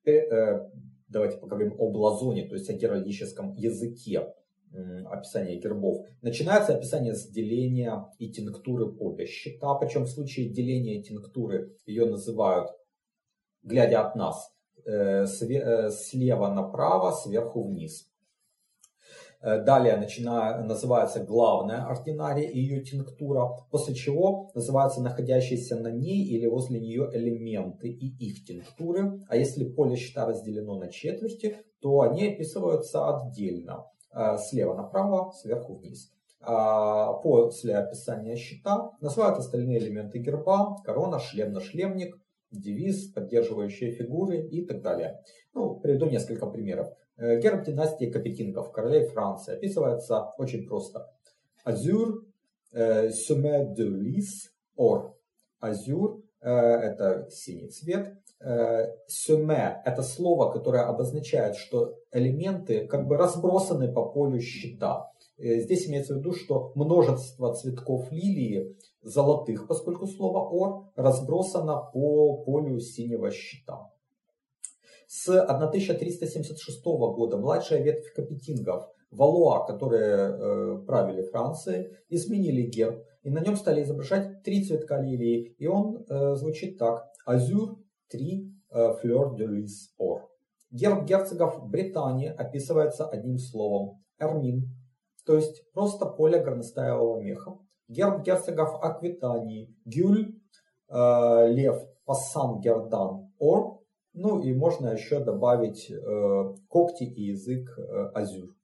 Теперь 0.00 0.24
э, 0.24 0.70
давайте 1.08 1.38
поговорим 1.38 1.74
о 1.78 1.90
блазоне, 1.90 2.46
то 2.46 2.54
есть 2.54 2.68
о 2.68 2.74
геральдическом 2.74 3.54
языке 3.54 4.34
описание 5.10 5.58
гербов. 5.58 6.06
Начинается 6.22 6.74
описание 6.74 7.14
с 7.14 7.28
деления 7.28 8.06
и 8.18 8.30
тинктуры 8.30 8.92
поля 8.92 9.26
щита, 9.26 9.74
причем 9.74 10.04
в 10.04 10.08
случае 10.08 10.48
деления 10.48 11.02
тинктуры 11.02 11.76
ее 11.86 12.06
называют, 12.06 12.70
глядя 13.62 14.06
от 14.06 14.16
нас, 14.16 14.50
э, 14.84 15.24
э, 15.24 15.90
слева 15.90 16.48
направо, 16.48 17.12
сверху 17.12 17.62
вниз. 17.64 18.08
Э, 19.42 19.60
далее 19.60 19.96
начиная, 19.96 20.62
называется 20.62 21.24
главная 21.24 21.84
ординария 21.84 22.48
и 22.48 22.60
ее 22.60 22.80
тинктура, 22.82 23.50
после 23.72 23.94
чего 23.94 24.52
называются 24.54 25.02
находящиеся 25.02 25.76
на 25.76 25.90
ней 25.90 26.24
или 26.24 26.46
возле 26.46 26.80
нее 26.80 27.10
элементы 27.12 27.88
и 27.88 28.06
их 28.24 28.44
тинктуры. 28.44 29.20
А 29.28 29.36
если 29.36 29.64
поле 29.64 29.96
щита 29.96 30.26
разделено 30.26 30.78
на 30.78 30.88
четверти, 30.90 31.56
то 31.80 32.02
они 32.02 32.28
описываются 32.28 33.08
отдельно. 33.08 33.84
Э, 34.14 34.36
слева 34.36 34.74
направо, 34.74 35.32
сверху 35.32 35.74
вниз. 35.74 36.10
А 36.40 37.12
после 37.14 37.76
описания 37.76 38.36
щита 38.36 38.90
называют 39.00 39.38
остальные 39.38 39.78
элементы 39.78 40.18
герба, 40.18 40.76
корона, 40.84 41.18
шлем-нашлемник, 41.18 42.18
девиз, 42.50 43.12
поддерживающие 43.12 43.92
фигуры 43.92 44.40
и 44.40 44.66
так 44.66 44.82
далее. 44.82 45.22
Ну, 45.54 45.76
приведу 45.76 46.06
несколько 46.06 46.46
примеров. 46.46 46.88
Э, 47.16 47.40
герб 47.40 47.64
династии 47.64 48.10
Капетингов, 48.10 48.70
королей 48.72 49.06
Франции, 49.06 49.54
описывается 49.54 50.30
очень 50.36 50.66
просто. 50.66 51.08
Азюр, 51.64 52.26
семе 52.72 53.72
де 53.74 53.84
лис, 53.84 54.52
ор. 54.76 55.16
Азюр 55.60 56.22
э, 56.40 56.50
это 56.50 57.30
синий 57.30 57.68
цвет, 57.68 58.18
Сюме– 59.06 59.82
это 59.84 60.02
слово, 60.02 60.50
которое 60.50 60.82
обозначает, 60.82 61.56
что 61.56 61.94
элементы 62.12 62.86
как 62.86 63.06
бы 63.06 63.16
разбросаны 63.16 63.92
по 63.92 64.04
полю 64.06 64.40
щита. 64.40 65.12
Э, 65.38 65.60
здесь 65.60 65.88
имеется 65.88 66.14
в 66.14 66.18
виду, 66.18 66.32
что 66.32 66.72
множество 66.74 67.52
цветков 67.54 68.10
лилии, 68.12 68.76
золотых, 69.02 69.66
поскольку 69.66 70.06
слово 70.06 70.38
«ор», 70.48 70.92
разбросано 70.94 71.90
по 71.92 72.38
полю 72.44 72.78
синего 72.78 73.30
щита. 73.30 73.90
С 75.08 75.28
1376 75.28 76.84
года 76.84 77.36
младшая 77.36 77.82
ветвь 77.82 78.12
капетингов, 78.14 78.88
Валуа, 79.10 79.66
которые 79.66 80.16
э, 80.16 80.78
правили 80.86 81.22
Францией, 81.22 81.90
изменили 82.08 82.62
герб, 82.62 83.04
и 83.22 83.30
на 83.30 83.40
нем 83.40 83.56
стали 83.56 83.82
изображать 83.82 84.42
три 84.42 84.64
цветка 84.64 85.02
лилии, 85.02 85.54
и 85.58 85.66
он 85.66 86.06
э, 86.08 86.34
звучит 86.36 86.78
так. 86.78 87.04
Азюр, 87.26 87.78
три 88.12 88.52
флер 88.70 89.34
де 89.36 89.46
лис 89.46 89.92
ор. 89.98 90.28
Герб 90.70 91.04
герцогов 91.04 91.68
Британии 91.68 92.28
описывается 92.28 93.06
одним 93.06 93.38
словом 93.38 94.02
эрмин, 94.18 94.70
то 95.26 95.36
есть 95.36 95.70
просто 95.72 96.06
поле 96.06 96.38
горностаевого 96.38 97.20
меха. 97.20 97.58
Герб 97.88 98.22
герцогов 98.22 98.82
Аквитании 98.82 99.76
гюль, 99.84 100.40
э, 100.88 101.48
лев, 101.48 101.76
пассан, 102.06 102.60
гердан, 102.60 103.32
ор. 103.38 103.82
Ну 104.14 104.40
и 104.40 104.54
можно 104.54 104.88
еще 104.88 105.20
добавить 105.20 105.90
э, 105.90 106.54
когти 106.68 107.04
и 107.04 107.32
язык 107.32 107.78
э, 107.78 108.10
азюр. 108.14 108.54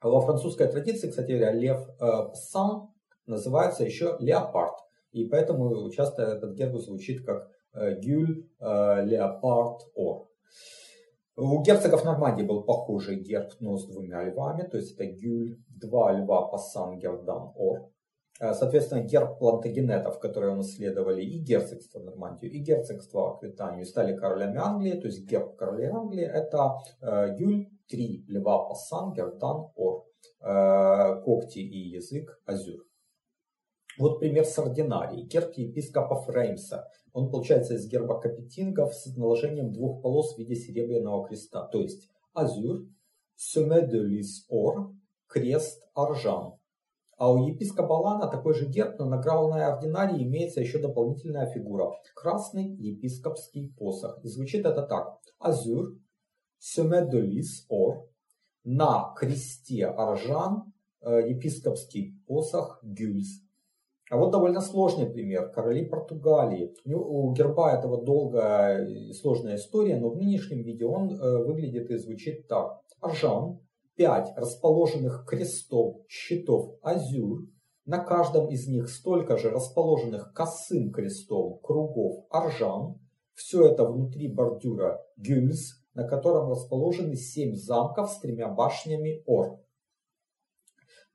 Во 0.00 0.20
французской 0.20 0.66
традиции, 0.66 1.08
кстати 1.08 1.30
говоря, 1.30 1.52
лев 1.52 1.88
э, 1.88 1.94
пассан 2.00 2.90
называется 3.26 3.84
еще 3.84 4.16
леопард. 4.18 4.74
И 5.12 5.26
поэтому 5.26 5.90
часто 5.90 6.22
этот 6.22 6.54
герб 6.54 6.76
звучит 6.78 7.24
как 7.24 7.51
Гюль, 7.74 8.46
э, 8.60 9.04
Леопард, 9.04 9.80
Ор. 9.94 10.28
У 11.36 11.62
герцогов 11.62 12.04
Нормандии 12.04 12.42
был 12.42 12.62
похожий 12.62 13.16
герб, 13.16 13.52
но 13.60 13.78
с 13.78 13.86
двумя 13.86 14.22
львами, 14.24 14.62
то 14.68 14.76
есть 14.76 14.92
это 14.94 15.06
Гюль, 15.06 15.58
два 15.68 16.12
льва, 16.12 16.48
Пассан, 16.48 16.98
Гердан, 16.98 17.52
Ор. 17.56 17.90
Э, 18.40 18.52
соответственно, 18.52 19.02
герб 19.02 19.38
плантагенетов, 19.38 20.18
которые 20.18 20.52
унаследовали 20.52 21.22
и 21.22 21.38
герцогство 21.38 22.00
Нормандию, 22.00 22.52
и 22.52 22.58
герцогство 22.58 23.34
Аквитанию, 23.34 23.86
стали 23.86 24.14
королями 24.14 24.58
Англии, 24.58 25.00
то 25.00 25.06
есть 25.06 25.26
герб 25.26 25.56
королей 25.56 25.88
Англии, 25.88 26.24
это 26.24 26.78
Гюль, 27.00 27.68
три 27.88 28.24
льва, 28.28 28.68
Пассан, 28.68 29.12
Гердан, 29.14 29.70
Ор. 29.76 30.04
Когти 30.40 31.60
и 31.60 31.90
язык, 31.90 32.40
Азюр. 32.46 32.84
Вот 33.98 34.20
пример 34.20 34.44
с 34.44 34.58
ординарией. 34.58 35.26
Герб 35.26 35.52
епископа 35.54 36.22
Фреймса. 36.22 36.88
Он 37.12 37.30
получается 37.30 37.74
из 37.74 37.86
герба 37.88 38.20
капетингов 38.20 38.94
с 38.94 39.14
наложением 39.16 39.72
двух 39.72 40.02
полос 40.02 40.34
в 40.34 40.38
виде 40.38 40.54
серебряного 40.54 41.26
креста. 41.26 41.66
То 41.66 41.80
есть 41.80 42.08
азюр, 42.32 42.86
семе 43.36 43.86
де 43.86 43.98
лис 43.98 44.46
ор, 44.48 44.92
крест 45.26 45.82
аржан. 45.94 46.54
А 47.18 47.30
у 47.30 47.46
епископа 47.46 47.92
Лана 47.92 48.28
такой 48.28 48.54
же 48.54 48.66
герб, 48.66 48.98
но 48.98 49.04
на 49.04 49.20
главной 49.20 49.64
ординарии 49.64 50.24
имеется 50.24 50.60
еще 50.60 50.80
дополнительная 50.80 51.46
фигура. 51.46 51.92
Красный 52.16 52.74
епископский 52.74 53.72
посох. 53.78 54.18
И 54.24 54.28
звучит 54.28 54.64
это 54.64 54.82
так. 54.82 55.18
Азюр, 55.38 55.98
семе 56.58 57.06
де 57.08 57.20
лис 57.20 57.66
ор, 57.68 58.08
на 58.64 59.14
кресте 59.16 59.86
аржан, 59.86 60.72
э, 61.02 61.28
епископский 61.28 62.18
посох 62.26 62.80
гюльс. 62.82 63.42
А 64.12 64.18
вот 64.18 64.30
довольно 64.30 64.60
сложный 64.60 65.06
пример. 65.06 65.48
Короли 65.52 65.86
Португалии. 65.86 66.74
У 66.84 67.32
герба 67.32 67.72
этого 67.72 68.04
долгая 68.04 68.86
и 68.86 69.10
сложная 69.14 69.56
история, 69.56 69.96
но 69.96 70.10
в 70.10 70.18
нынешнем 70.18 70.62
виде 70.62 70.84
он 70.84 71.14
э, 71.14 71.38
выглядит 71.38 71.90
и 71.90 71.96
звучит 71.96 72.46
так. 72.46 72.82
Аржан, 73.00 73.60
пять 73.96 74.30
расположенных 74.36 75.24
крестов, 75.26 76.02
щитов 76.08 76.74
азюр, 76.82 77.46
на 77.86 78.04
каждом 78.04 78.50
из 78.50 78.68
них 78.68 78.90
столько 78.90 79.38
же 79.38 79.48
расположенных 79.48 80.34
косым 80.34 80.92
крестом 80.92 81.58
кругов 81.62 82.26
аржан. 82.28 83.00
Все 83.32 83.64
это 83.64 83.86
внутри 83.86 84.28
бордюра 84.28 85.00
гюльс, 85.16 85.82
на 85.94 86.06
котором 86.06 86.50
расположены 86.50 87.16
семь 87.16 87.54
замков 87.54 88.10
с 88.10 88.18
тремя 88.18 88.48
башнями 88.48 89.22
ор. 89.24 89.58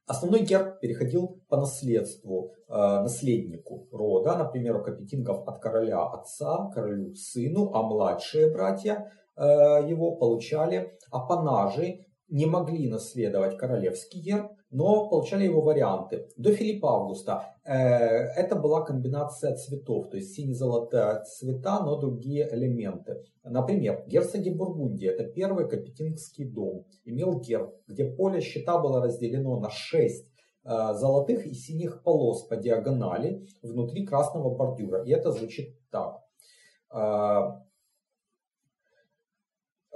Основной 0.07 0.43
герб 0.43 0.79
переходил 0.79 1.41
по 1.49 1.57
наследству 1.57 2.53
э, 2.69 2.73
наследнику 2.73 3.89
рода, 3.91 4.37
например, 4.37 4.77
у 4.77 4.83
капетингов 4.83 5.45
от 5.45 5.59
короля 5.59 6.01
отца, 6.01 6.71
королю 6.73 7.13
сыну, 7.13 7.73
а 7.73 7.83
младшие 7.83 8.49
братья 8.49 9.11
э, 9.35 9.41
его 9.43 10.15
получали 10.15 10.97
апанажи, 11.11 12.05
не 12.29 12.45
могли 12.45 12.87
наследовать 12.87 13.57
королевский 13.57 14.21
герб, 14.21 14.51
но 14.69 15.07
получали 15.09 15.45
его 15.45 15.61
варианты. 15.61 16.27
До 16.37 16.51
Филиппа 16.51 16.89
Августа 16.89 17.55
э, 17.63 17.73
это 17.73 18.55
была 18.55 18.83
комбинация 18.83 19.55
цветов, 19.55 20.09
то 20.09 20.17
есть 20.17 20.33
сине-золотые 20.33 21.23
цвета, 21.23 21.83
но 21.83 21.97
другие 21.97 22.47
элементы. 22.53 23.23
Например, 23.43 24.03
герцоги 24.07 24.49
Бургундии, 24.49 25.07
это 25.07 25.23
первый 25.23 25.69
капетингский 25.69 26.45
дом, 26.45 26.85
имел 27.05 27.39
герб, 27.39 27.75
где 27.87 28.05
поле 28.05 28.41
щита 28.41 28.77
было 28.77 29.01
разделено 29.01 29.59
на 29.59 29.69
6 29.69 30.25
э, 30.25 30.93
золотых 30.93 31.45
и 31.45 31.53
синих 31.53 32.03
полос 32.03 32.43
по 32.43 32.57
диагонали 32.57 33.45
внутри 33.61 34.05
красного 34.05 34.53
бордюра. 34.53 35.03
И 35.03 35.11
это 35.11 35.31
звучит 35.31 35.77
так. 35.89 36.19
Э, 36.93 37.66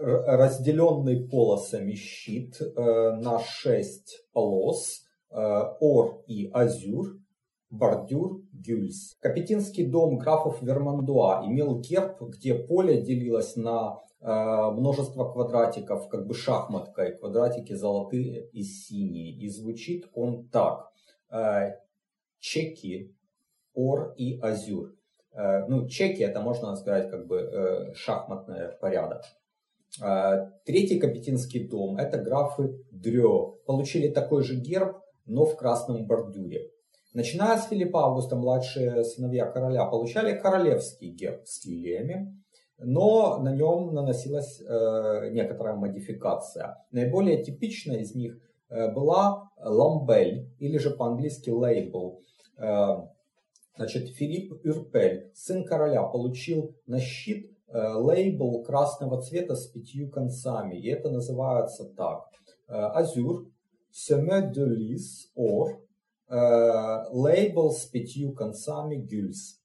разделенный 0.02 1.28
полосами 1.28 1.94
щит 1.94 2.60
э, 2.60 3.12
на 3.16 3.40
6 3.40 4.28
полос, 4.34 5.04
э, 5.30 5.36
ор 5.80 6.24
и 6.28 6.50
азюр, 6.52 7.18
бордюр, 7.70 8.42
гюльс. 8.52 9.16
Капетинский 9.20 9.86
дом 9.86 10.18
графов 10.18 10.62
Вермандуа 10.62 11.44
имел 11.46 11.80
герб, 11.80 12.22
где 12.22 12.56
поле 12.56 13.02
делилось 13.02 13.56
на 13.56 14.02
э, 14.20 14.26
множество 14.26 15.32
квадратиков, 15.32 16.10
как 16.10 16.26
бы 16.26 16.34
шахматкой, 16.34 17.18
квадратики 17.18 17.74
золотые 17.74 18.48
и 18.50 18.64
синие. 18.64 19.34
И 19.34 19.50
звучит 19.50 20.10
он 20.14 20.48
так. 20.50 20.92
Чеки, 22.40 23.16
ор 23.74 24.14
и 24.18 24.38
азюр. 24.40 24.96
Ну, 25.34 25.88
чеки 25.88 26.24
это 26.24 26.42
можно 26.42 26.76
сказать 26.76 27.10
как 27.10 27.26
бы 27.26 27.94
шахматный 27.96 28.74
порядок. 28.82 29.22
А, 30.00 30.52
третий 30.66 31.00
Капетинский 31.00 31.68
дом– 31.68 31.98
это 31.98 32.18
графы 32.18 32.86
Дрё. 32.92 33.58
Получили 33.66 34.08
такой 34.08 34.44
же 34.44 34.56
герб, 34.56 34.98
но 35.26 35.46
в 35.46 35.58
красном 35.58 36.06
бордюре. 36.06 36.70
Начиная 37.14 37.58
с 37.58 37.68
Филиппа 37.68 38.06
Августа, 38.06 38.38
младшие 38.38 39.04
сыновья 39.04 39.46
короля 39.46 39.86
получали 39.86 40.38
королевский 40.38 41.10
герб 41.10 41.42
с 41.46 41.66
лилиями, 41.66 42.42
но 42.78 43.38
на 43.40 43.54
нем 43.54 43.94
наносилась 43.94 44.62
э, 44.62 45.30
некоторая 45.32 45.76
модификация. 45.76 46.78
Наиболее 46.92 47.44
типичная 47.44 48.00
из 48.00 48.16
них 48.16 48.40
э, 48.70 48.92
была 48.94 49.50
ламбель, 49.58 50.56
или 50.60 50.78
же 50.78 50.92
по-английски 50.92 51.50
лейбл. 51.50 52.24
Э, 52.58 52.96
значит, 53.76 54.16
Филипп 54.16 54.64
Юрпель, 54.64 55.32
сын 55.36 55.66
короля, 55.66 56.04
получил 56.04 56.78
на 56.88 57.00
щит 57.00 57.51
лейбл 57.74 58.64
красного 58.64 59.22
цвета 59.22 59.56
с 59.56 59.68
пятью 59.68 60.10
концами. 60.10 60.76
И 60.76 60.90
это 60.90 61.10
называется 61.10 61.86
так. 61.86 62.26
Э, 62.68 62.74
азюр, 62.74 63.48
Semé 63.92 64.52
de 64.52 64.66
Lis, 64.66 65.28
Or, 65.36 65.80
лейбл 67.12 67.72
с 67.72 67.86
пятью 67.88 68.32
концами 68.34 68.96
Гюльс. 68.96 69.60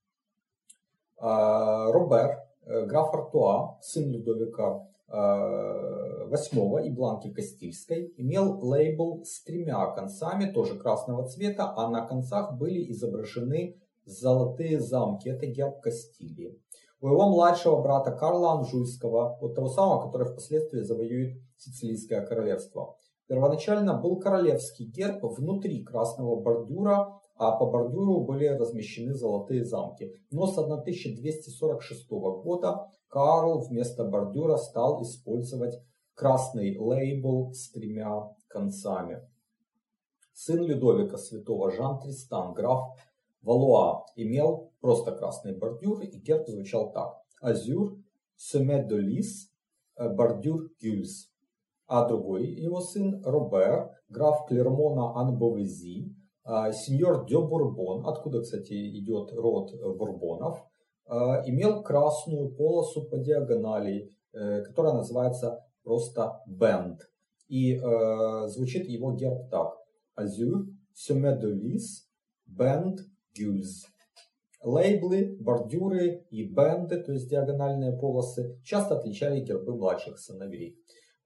Робер, 1.16 2.42
граф 2.64 3.14
Артуа, 3.14 3.78
сын 3.80 4.10
Людовика 4.10 4.84
VIII 5.08 6.84
и 6.84 6.90
Бланки 6.90 7.30
Кастильской, 7.30 8.12
имел 8.16 8.58
лейбл 8.60 9.24
с 9.24 9.44
тремя 9.44 9.86
концами, 9.92 10.50
тоже 10.50 10.76
красного 10.76 11.28
цвета, 11.28 11.72
а 11.76 11.88
на 11.88 12.04
концах 12.04 12.56
были 12.58 12.90
изображены 12.90 13.76
золотые 14.04 14.80
замки. 14.80 15.28
Это 15.28 15.46
герб 15.46 15.80
Кастилии. 15.80 16.58
У 17.00 17.08
его 17.08 17.28
младшего 17.28 17.82
брата 17.82 18.10
Карла 18.10 18.52
Анжуйского, 18.52 19.36
вот 19.40 19.54
того 19.54 19.68
самого, 19.68 20.06
который 20.06 20.28
впоследствии 20.28 20.80
завоюет 20.80 21.38
Сицилийское 21.58 22.24
королевство. 22.24 22.96
Первоначально 23.28 24.00
был 24.00 24.18
королевский 24.18 24.86
герб 24.86 25.22
внутри 25.22 25.84
красного 25.84 26.40
бордюра, 26.40 27.20
а 27.34 27.56
по 27.56 27.66
бордюру 27.66 28.24
были 28.24 28.46
размещены 28.46 29.14
золотые 29.14 29.64
замки. 29.64 30.10
Но 30.30 30.46
с 30.46 30.56
1246 30.56 32.08
года 32.10 32.86
Карл 33.08 33.60
вместо 33.60 34.04
бордюра 34.04 34.56
стал 34.56 35.02
использовать 35.02 35.74
красный 36.14 36.78
лейбл 36.78 37.52
с 37.52 37.70
тремя 37.72 38.34
концами. 38.48 39.20
Сын 40.32 40.62
Людовика 40.62 41.18
Святого 41.18 41.70
Жан 41.70 41.98
Тристан, 42.00 42.54
граф 42.54 42.94
Валуа 43.46 44.04
имел 44.16 44.72
просто 44.80 45.12
красный 45.12 45.56
бордюр, 45.56 46.00
и 46.00 46.18
герб 46.18 46.48
звучал 46.48 46.92
так. 46.92 47.22
Азюр, 47.40 47.96
Семе 48.36 48.84
э, 48.84 50.08
бордюр 50.14 50.70
Гюльс. 50.80 51.30
А 51.86 52.08
другой 52.08 52.46
его 52.46 52.80
сын 52.80 53.22
Робер, 53.24 53.92
граф 54.08 54.46
Клермона 54.48 55.14
Анбовези, 55.14 56.12
э, 56.44 56.72
сеньор 56.72 57.24
де 57.26 57.38
Бурбон, 57.38 58.04
откуда, 58.08 58.42
кстати, 58.42 58.72
идет 58.98 59.32
род 59.32 59.70
Бурбонов, 59.96 60.58
э, 61.06 61.14
имел 61.46 61.84
красную 61.84 62.52
полосу 62.52 63.08
по 63.08 63.16
диагонали, 63.16 64.10
которая 64.32 64.92
называется 64.92 65.64
просто 65.82 66.42
бенд. 66.46 67.00
И 67.48 67.78
звучит 68.48 68.86
его 68.86 69.12
герб 69.12 69.48
так. 69.50 69.78
Азюр, 70.14 70.66
Семе 70.92 71.38
бенд 72.44 72.98
гюльз. 73.36 73.86
Лейблы, 74.62 75.36
бордюры 75.40 76.26
и 76.30 76.44
бенды, 76.44 77.02
то 77.02 77.12
есть 77.12 77.28
диагональные 77.28 77.98
полосы, 77.98 78.60
часто 78.64 78.98
отличали 78.98 79.40
гербы 79.40 79.76
младших 79.76 80.18
сыновей. 80.18 80.76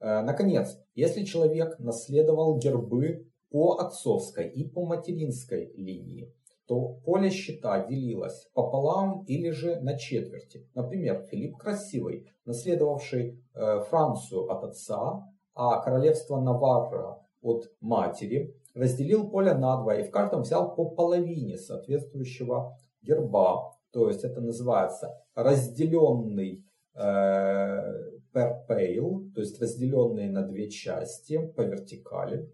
Наконец, 0.01 0.79
если 0.95 1.25
человек 1.25 1.79
наследовал 1.79 2.59
гербы 2.59 3.31
по 3.51 3.77
отцовской 3.79 4.49
и 4.49 4.69
по 4.69 4.85
материнской 4.87 5.73
линии, 5.75 6.33
то 6.67 7.01
поле 7.05 7.31
счета 7.31 7.85
делилось 7.87 8.49
пополам 8.55 9.25
или 9.25 9.51
же 9.51 9.81
на 9.81 9.99
четверти. 9.99 10.69
Например, 10.75 11.27
Филипп 11.29 11.57
Красивый, 11.57 12.31
наследовавший 12.45 13.43
э, 13.55 13.81
Францию 13.89 14.49
от 14.49 14.63
отца, 14.63 15.27
а 15.55 15.83
королевство 15.83 16.41
Наварра 16.41 17.19
от 17.43 17.65
матери, 17.81 18.55
разделил 18.75 19.31
поле 19.31 19.55
на 19.55 19.77
два 19.81 19.97
и 19.97 20.03
в 20.03 20.11
каждом 20.11 20.43
взял 20.43 20.75
по 20.75 20.91
половине 20.91 21.57
соответствующего 21.57 22.77
герба. 23.03 23.77
То 23.93 24.09
есть 24.09 24.25
это 24.25 24.41
называется 24.41 25.11
разделенный 25.35 26.65
э, 26.95 28.21
перпейл, 28.33 29.31
то 29.35 29.41
есть 29.41 29.61
разделенный 29.61 30.29
на 30.29 30.43
две 30.43 30.71
части 30.71 31.39
по 31.57 31.63
вертикали. 31.63 32.53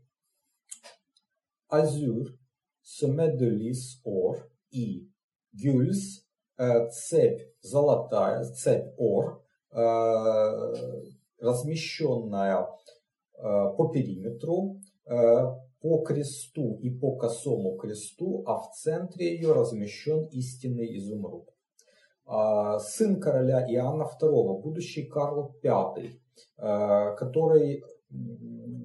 Азюр, 1.69 2.29
семе 2.83 3.37
де 3.37 3.51
лис 3.51 4.01
ор 4.05 4.51
и 4.71 5.11
гюльс, 5.53 6.25
э, 6.59 6.89
цепь 6.91 7.43
золотая, 7.61 8.45
цепь 8.45 8.95
ор, 8.97 9.43
э, 9.73 9.83
размещенная 11.39 12.67
э, 13.35 13.43
по 13.77 13.89
периметру, 13.93 14.81
э, 15.05 15.66
по 15.81 16.03
кресту 16.03 16.79
и 16.81 16.91
по 16.91 17.17
косому 17.17 17.77
кресту, 17.77 18.43
а 18.47 18.59
в 18.59 18.73
центре 18.73 19.35
ее 19.35 19.53
размещен 19.53 20.27
истинный 20.33 20.97
изумруд. 20.97 21.49
А, 22.27 22.79
сын 22.79 23.21
короля 23.21 23.65
Иоанна 23.73 24.09
II, 24.21 24.61
будущий 24.61 25.07
Карл 25.07 25.55
V, 25.63 26.11
а, 26.59 27.15
который 27.15 27.85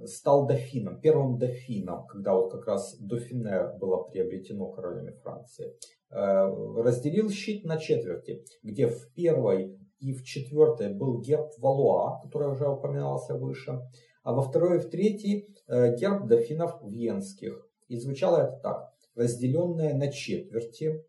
стал 0.06 0.47
дофином, 0.47 0.99
первым 0.99 1.38
дофином, 1.38 2.06
когда 2.08 2.34
вот 2.34 2.51
как 2.51 2.67
раз 2.67 2.97
дофине 2.99 3.77
было 3.80 4.04
приобретено 4.04 4.71
королями 4.71 5.12
Франции, 5.23 5.73
а, 6.10 6.47
разделил 6.47 7.30
щит 7.30 7.63
на 7.63 7.77
четверти, 7.77 8.43
где 8.63 8.88
в 8.88 9.13
первой 9.13 9.77
и 9.99 10.13
в 10.13 10.23
четвертой 10.23 10.93
был 10.93 11.21
герб 11.21 11.51
Валуа, 11.60 12.21
который 12.23 12.49
уже 12.49 12.67
упоминался 12.67 13.36
выше, 13.36 13.80
а 14.23 14.34
во 14.34 14.41
второй 14.41 14.77
и 14.77 14.79
в 14.79 14.89
третьей 14.89 15.55
э, 15.67 15.95
герб 15.95 16.27
дофинов 16.27 16.79
венских. 16.84 17.67
И 17.88 17.97
звучало 17.97 18.38
это 18.38 18.60
так. 18.62 18.93
Разделенное 19.15 19.93
на 19.93 20.12
четверти. 20.12 21.03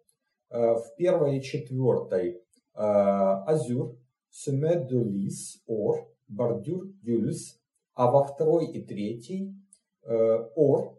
Э, 0.51 0.75
в 0.75 0.95
первой 0.97 1.39
и 1.39 1.43
четвертой 1.43 2.31
э, 2.31 2.41
азюр, 2.75 3.97
семе 4.31 4.87
де 4.89 5.03
лис, 5.03 5.63
ор, 5.67 6.09
бордюр 6.29 6.87
гюльс. 7.03 7.59
А 7.95 8.11
во 8.11 8.25
второй 8.25 8.73
и 8.73 8.83
третьей 8.83 9.55
ор, 10.57 10.99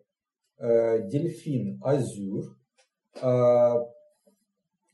дельфин 0.60 1.82
азюр, 1.84 2.56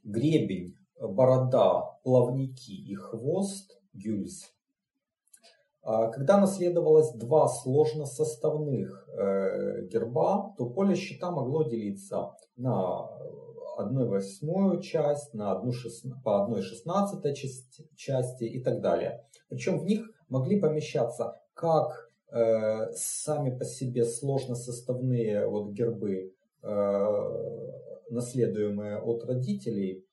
гребень, 0.06 0.76
борода, 0.98 2.00
плавники 2.04 2.72
и 2.72 2.96
хвост 2.96 3.78
гюльс. 3.94 4.50
А 5.82 6.08
когда 6.10 6.40
наследовалось 6.40 7.12
два 7.14 7.48
сложносоставных 7.48 9.08
э, 9.10 9.86
герба, 9.88 10.54
то 10.58 10.70
поле 10.70 10.96
щита 10.96 11.32
могло 11.32 11.64
делиться 11.64 12.32
на 12.58 13.08
1 13.80 14.08
восьмую 14.08 14.82
часть, 14.82 15.34
на 15.34 15.58
1 15.58 15.72
шест... 15.72 16.06
по 16.24 16.46
1 16.46 16.62
шестнадцатой 16.62 17.34
части 17.96 18.44
и 18.44 18.62
так 18.62 18.82
далее. 18.82 19.24
Причем 19.48 19.80
в 19.80 19.86
них 19.86 20.10
могли 20.28 20.60
помещаться 20.60 21.40
как 21.54 22.12
э, 22.32 22.92
сами 22.94 23.58
по 23.58 23.64
себе 23.66 24.06
сложносоставные 24.06 25.48
вот 25.48 25.72
гербы, 25.72 26.34
э, 26.62 27.06
наследуемые 28.10 29.00
от 29.00 29.24
родителей, 29.24 30.06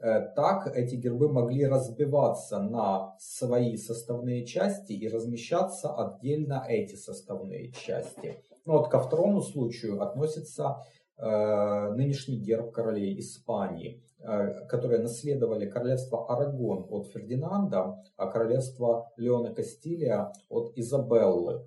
так 0.00 0.66
эти 0.74 0.94
гербы 0.94 1.30
могли 1.30 1.66
разбиваться 1.66 2.58
на 2.58 3.14
свои 3.18 3.76
составные 3.76 4.46
части 4.46 4.92
и 4.92 5.08
размещаться 5.08 5.92
отдельно 5.94 6.64
эти 6.66 6.96
составные 6.96 7.70
части. 7.72 8.42
Ну, 8.66 8.78
вот 8.78 8.88
ко 8.88 9.00
второму 9.00 9.42
случаю 9.42 10.00
относится 10.02 10.82
э, 11.16 11.92
нынешний 11.94 12.38
герб 12.38 12.72
королей 12.72 13.18
Испании, 13.18 14.02
э, 14.20 14.66
которые 14.66 15.00
наследовали 15.00 15.68
королевство 15.68 16.30
Арагон 16.30 16.86
от 16.90 17.08
Фердинанда, 17.08 18.02
а 18.16 18.26
королевство 18.26 19.10
Леона 19.16 19.54
Кастилия 19.54 20.32
от 20.48 20.72
Изабеллы. 20.76 21.64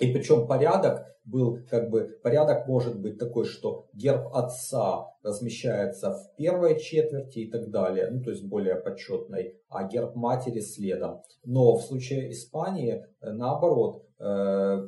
И 0.00 0.12
причем 0.12 0.46
порядок 0.46 1.13
был, 1.24 1.58
как 1.68 1.90
бы, 1.90 2.18
порядок 2.22 2.66
может 2.66 3.00
быть 3.00 3.18
такой, 3.18 3.44
что 3.44 3.86
герб 3.94 4.28
отца 4.34 5.06
размещается 5.22 6.12
в 6.12 6.36
первой 6.36 6.78
четверти 6.78 7.40
и 7.40 7.50
так 7.50 7.70
далее, 7.70 8.10
ну, 8.10 8.22
то 8.22 8.30
есть 8.30 8.44
более 8.44 8.76
почетной, 8.76 9.58
а 9.68 9.88
герб 9.88 10.14
матери 10.14 10.60
следом. 10.60 11.22
Но 11.44 11.76
в 11.76 11.82
случае 11.82 12.30
Испании, 12.30 13.06
э, 13.20 13.32
наоборот, 13.32 14.04
э, 14.20 14.86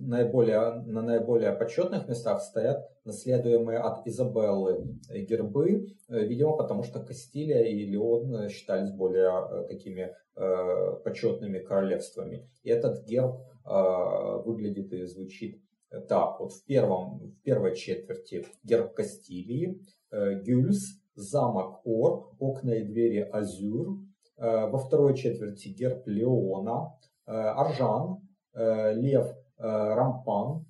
наиболее, 0.00 0.82
на 0.86 1.02
наиболее 1.02 1.52
почетных 1.52 2.08
местах 2.08 2.40
стоят 2.40 2.88
наследуемые 3.04 3.78
от 3.78 4.06
Изабеллы 4.06 4.98
гербы, 5.10 5.88
э, 6.08 6.20
видимо, 6.24 6.56
потому 6.56 6.84
что 6.84 7.04
Кастилия 7.04 7.64
и 7.64 7.84
Леон 7.84 8.48
считались 8.48 8.92
более 8.92 9.66
такими 9.68 10.14
почетными 11.04 11.60
королевствами. 11.60 12.46
И 12.62 12.68
этот 12.68 13.06
герб 13.06 13.36
выглядит 13.64 14.92
и 14.92 15.06
звучит 15.06 15.58
так. 16.08 16.40
Вот 16.40 16.52
в, 16.52 16.64
первом, 16.64 17.18
в 17.18 17.42
первой 17.42 17.74
четверти 17.76 18.46
герб 18.62 18.94
Кастилии, 18.94 19.80
э, 20.10 20.40
Гюльс, 20.42 21.00
замок 21.14 21.80
Ор, 21.84 22.34
окна 22.38 22.72
и 22.72 22.84
двери 22.84 23.20
Азюр. 23.20 23.98
Э, 24.36 24.66
во 24.66 24.78
второй 24.78 25.16
четверти 25.16 25.68
герб 25.68 26.06
Леона, 26.06 26.98
э, 27.26 27.32
Аржан, 27.32 28.20
Лев 28.54 29.36
Рампан, 29.58 30.64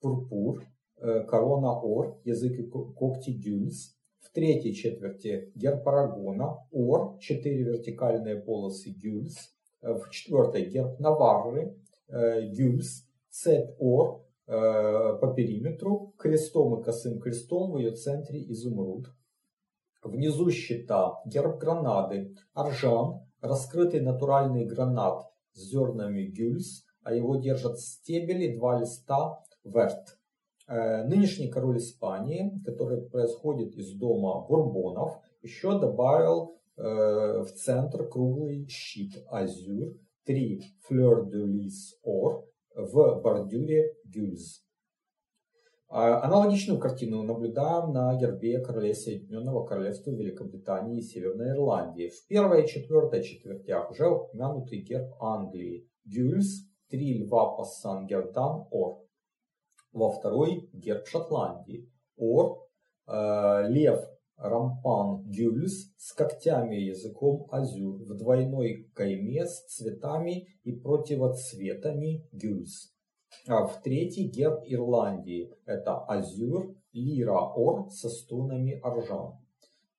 Пурпур, 0.00 0.64
корона 0.96 1.72
Ор, 1.72 2.20
язык 2.22 2.56
и 2.56 2.62
когти 2.62 3.30
Гюльс. 3.30 3.96
В 4.20 4.30
третьей 4.30 4.72
четверти 4.72 5.50
герб 5.56 5.88
Арагона, 5.88 6.64
Ор, 6.70 7.18
четыре 7.18 7.64
вертикальные 7.64 8.36
полосы 8.36 8.90
Гюльс 8.90 9.52
в 9.80 10.08
четвертой 10.10 10.66
герб 10.66 11.00
Наварры, 11.00 11.76
Гюльс, 12.08 13.08
цепь 13.32 13.74
ор 13.78 14.24
э, 14.46 14.52
по 15.20 15.32
периметру, 15.34 16.14
крестом 16.18 16.78
и 16.78 16.84
косым 16.84 17.18
крестом 17.18 17.72
в 17.72 17.78
ее 17.78 17.92
центре 17.92 18.40
изумруд. 18.52 19.06
Внизу 20.02 20.50
щита 20.50 21.20
герб 21.24 21.58
гранады, 21.58 22.34
аржан, 22.52 23.20
раскрытый 23.40 24.00
натуральный 24.00 24.66
гранат 24.66 25.22
с 25.52 25.70
зернами 25.70 26.24
гюльс, 26.26 26.84
а 27.02 27.14
его 27.14 27.36
держат 27.36 27.80
стебели 27.80 28.54
два 28.54 28.78
листа 28.78 29.42
верт. 29.64 30.18
Э, 30.68 31.04
нынешний 31.04 31.48
король 31.48 31.78
Испании, 31.78 32.60
который 32.66 33.00
происходит 33.00 33.74
из 33.76 33.92
дома 33.94 34.46
Бурбонов, 34.46 35.18
еще 35.40 35.80
добавил 35.80 36.60
э, 36.76 36.82
в 36.82 37.50
центр 37.54 38.06
круглый 38.08 38.66
щит 38.68 39.24
азюр, 39.28 39.94
три 40.24 40.62
флёр 40.82 41.30
де 41.30 41.38
лис 41.38 41.98
ор 42.02 42.51
в 42.74 43.20
бордюре 43.22 43.94
гюльз. 44.04 44.62
А, 45.94 46.24
аналогичную 46.24 46.80
картину 46.80 47.22
наблюдаем 47.22 47.92
на 47.92 48.16
гербе 48.16 48.60
королей 48.60 48.94
Соединенного 48.94 49.66
Королевства 49.66 50.10
Великобритании 50.10 50.98
и 50.98 51.02
Северной 51.02 51.50
Ирландии. 51.50 52.08
В 52.08 52.26
первой 52.28 52.64
и 52.64 52.66
четвертой 52.66 53.22
четвертях 53.22 53.90
уже 53.90 54.08
упомянутый 54.08 54.80
герб 54.80 55.12
Англии. 55.20 55.86
Гюльс, 56.06 56.66
три 56.88 57.22
льва 57.22 57.56
пассан 57.56 58.06
гердан 58.06 58.66
ор. 58.70 59.02
Во 59.92 60.10
второй 60.10 60.70
герб 60.72 61.06
Шотландии. 61.06 61.92
Ор, 62.16 62.66
э, 63.06 63.68
лев 63.68 64.00
рампан 64.36 65.22
гюльс 65.30 65.92
с 65.96 66.12
когтями 66.12 66.76
и 66.76 66.86
языком 66.86 67.46
азюр 67.50 68.02
в 68.02 68.16
двойной 68.16 68.90
кайме 68.94 69.46
с 69.46 69.64
цветами 69.66 70.48
и 70.64 70.72
противоцветами 70.72 72.26
гюльс. 72.32 72.92
А 73.48 73.66
в 73.66 73.82
третий 73.82 74.28
герб 74.28 74.62
Ирландии 74.66 75.52
это 75.64 75.98
азюр, 75.98 76.74
лира, 76.92 77.38
ор 77.38 77.90
со 77.90 78.08
струнами 78.08 78.78
аржан. 78.82 79.38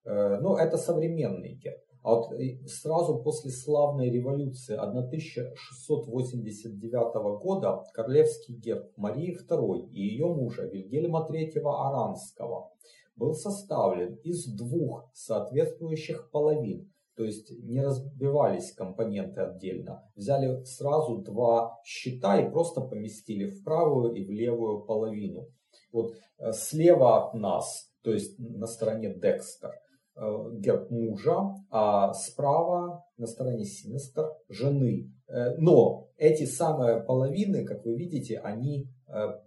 Э, 0.06 0.39
ну, 0.39 0.56
это 0.56 0.78
современный 0.78 1.56
герб. 1.56 1.84
А 2.04 2.15
вот 2.15 2.32
э, 2.34 2.60
сразу 2.67 3.24
после 3.24 3.52
славной 3.52 4.12
революции 4.12 4.76
1689 4.76 7.41
года 7.41 7.84
королевский 7.93 8.56
герб 8.56 8.91
Марии 8.98 9.36
II 9.36 9.89
и 9.89 10.02
ее 10.02 10.28
мужа 10.28 10.63
Вильгельма 10.63 11.26
III 11.30 11.62
Аранского 11.63 12.72
был 13.15 13.34
составлен 13.34 14.15
из 14.23 14.45
двух 14.54 15.10
соответствующих 15.13 16.30
половин 16.32 16.93
то 17.15 17.23
есть 17.23 17.52
не 17.63 17.82
разбивались 17.82 18.73
компоненты 18.73 19.41
отдельно. 19.41 20.04
Взяли 20.15 20.63
сразу 20.63 21.17
два 21.19 21.80
щита 21.84 22.41
и 22.41 22.49
просто 22.49 22.82
поместили 22.82 23.49
в 23.49 23.63
правую 23.63 24.13
и 24.13 24.26
в 24.26 24.32
левую 24.32 24.84
половину. 24.86 25.47
Вот 25.91 26.13
э, 26.39 26.52
слева 26.54 27.28
от 27.28 27.34
нас, 27.36 27.91
то 28.02 28.12
есть 28.12 28.39
на 28.39 28.65
стороне 28.65 29.13
Декстер, 29.13 29.71
э, 30.15 30.21
герб 30.58 30.89
мужа, 30.89 31.54
а 31.69 32.13
справа 32.13 33.06
на 33.17 33.28
стороне 33.28 33.65
Синестер 33.65 34.26
жены. 34.49 35.12
Э, 35.28 35.56
но 35.58 36.10
эти 36.17 36.45
самые 36.45 37.04
половины, 37.04 37.63
как 37.63 37.86
вы 37.86 37.95
видите, 37.95 38.39
они 38.39 38.88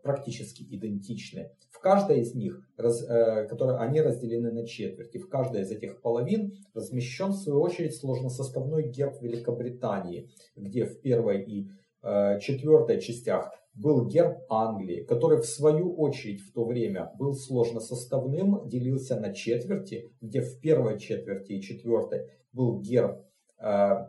практически 0.05 0.63
идентичны. 0.63 1.51
В 1.77 1.81
каждой 1.81 2.21
из 2.21 2.35
них, 2.35 2.67
раз, 2.79 3.03
э, 3.03 3.47
которые, 3.49 3.79
они 3.79 4.01
разделены 4.01 4.51
на 4.51 4.67
четверти, 4.67 5.19
в 5.19 5.29
каждой 5.29 5.61
из 5.61 5.71
этих 5.71 6.01
половин 6.01 6.55
размещен 6.73 7.33
в 7.33 7.37
свою 7.37 7.61
очередь 7.61 7.95
сложносоставной 7.95 8.89
герб 8.89 9.21
Великобритании, 9.21 10.31
где 10.57 10.87
в 10.87 10.99
первой 11.03 11.43
и 11.43 11.69
э, 12.03 12.41
четвертой 12.41 12.99
частях 12.99 13.51
был 13.75 14.07
герб 14.07 14.39
Англии, 14.49 15.05
который 15.05 15.37
в 15.43 15.45
свою 15.45 15.95
очередь 15.95 16.41
в 16.41 16.51
то 16.51 16.65
время 16.65 17.13
был 17.19 17.35
сложносоставным, 17.35 18.67
делился 18.67 19.21
на 19.21 19.35
четверти, 19.35 20.11
где 20.23 20.41
в 20.41 20.59
первой 20.61 20.99
четверти 20.99 21.53
и 21.53 21.61
четвертой 21.61 22.31
был 22.55 22.81
герб 22.81 23.21
э, 23.59 24.07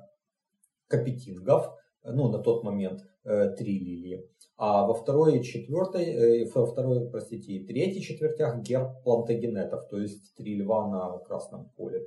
капетингов, 0.88 1.77
ну 2.14 2.30
на 2.30 2.40
тот 2.40 2.64
момент 2.64 3.02
э, 3.24 3.50
три 3.58 3.80
лилии. 3.80 4.28
А 4.58 4.88
во 4.88 4.94
второй 4.94 5.38
и 5.38 5.44
четвертой, 5.44 6.06
э, 6.06 6.50
во 6.54 6.66
второй, 6.66 7.10
простите, 7.10 7.54
и 7.54 7.68
третьей 7.68 8.02
четвертях 8.02 8.62
герб 8.62 9.04
плантагенетов, 9.04 9.88
то 9.88 10.00
есть 10.00 10.36
три 10.36 10.56
льва 10.56 10.88
на 10.88 11.20
красном 11.20 11.70
поле. 11.78 12.02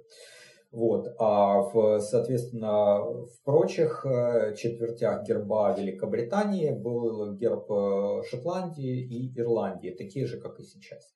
Вот. 0.72 1.08
А 1.18 1.62
в, 1.62 2.00
соответственно, 2.00 3.00
в 3.00 3.42
прочих 3.44 4.04
э, 4.04 4.54
четвертях 4.56 5.26
герба 5.26 5.76
Великобритании 5.78 6.70
был 6.72 7.36
герб 7.36 7.70
э, 7.70 8.22
Шотландии 8.28 9.00
и 9.00 9.38
Ирландии, 9.38 9.94
такие 9.96 10.26
же, 10.26 10.40
как 10.40 10.58
и 10.58 10.64
сейчас. 10.64 11.12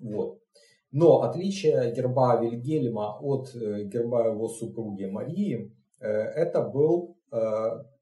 Вот. 0.00 0.38
Но 0.90 1.20
отличие 1.22 1.92
герба 1.94 2.40
Вильгельма 2.40 3.18
от 3.20 3.54
герба 3.54 4.28
его 4.28 4.48
супруги 4.48 5.04
Марии, 5.04 5.70
это 6.00 6.62
был 6.62 7.18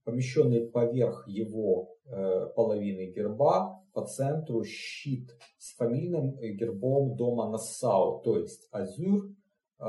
помещенный 0.07 0.66
поверх 0.66 1.29
его 1.29 1.97
Э, 2.09 2.47
половины 2.55 3.11
герба, 3.11 3.83
по 3.92 4.07
центру 4.07 4.62
щит 4.64 5.37
с 5.59 5.75
фамильным 5.75 6.38
гербом 6.38 7.16
дома 7.16 7.51
Нассау, 7.51 8.21
то 8.23 8.38
есть 8.38 8.69
азюр 8.71 9.35
э, 9.81 9.85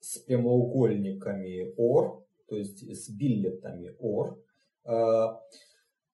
с 0.00 0.18
прямоугольниками 0.26 1.72
ор, 1.76 2.26
то 2.48 2.56
есть 2.56 2.82
с 2.82 3.08
биллетами 3.08 3.94
ор, 4.00 4.42
э, 4.84 5.26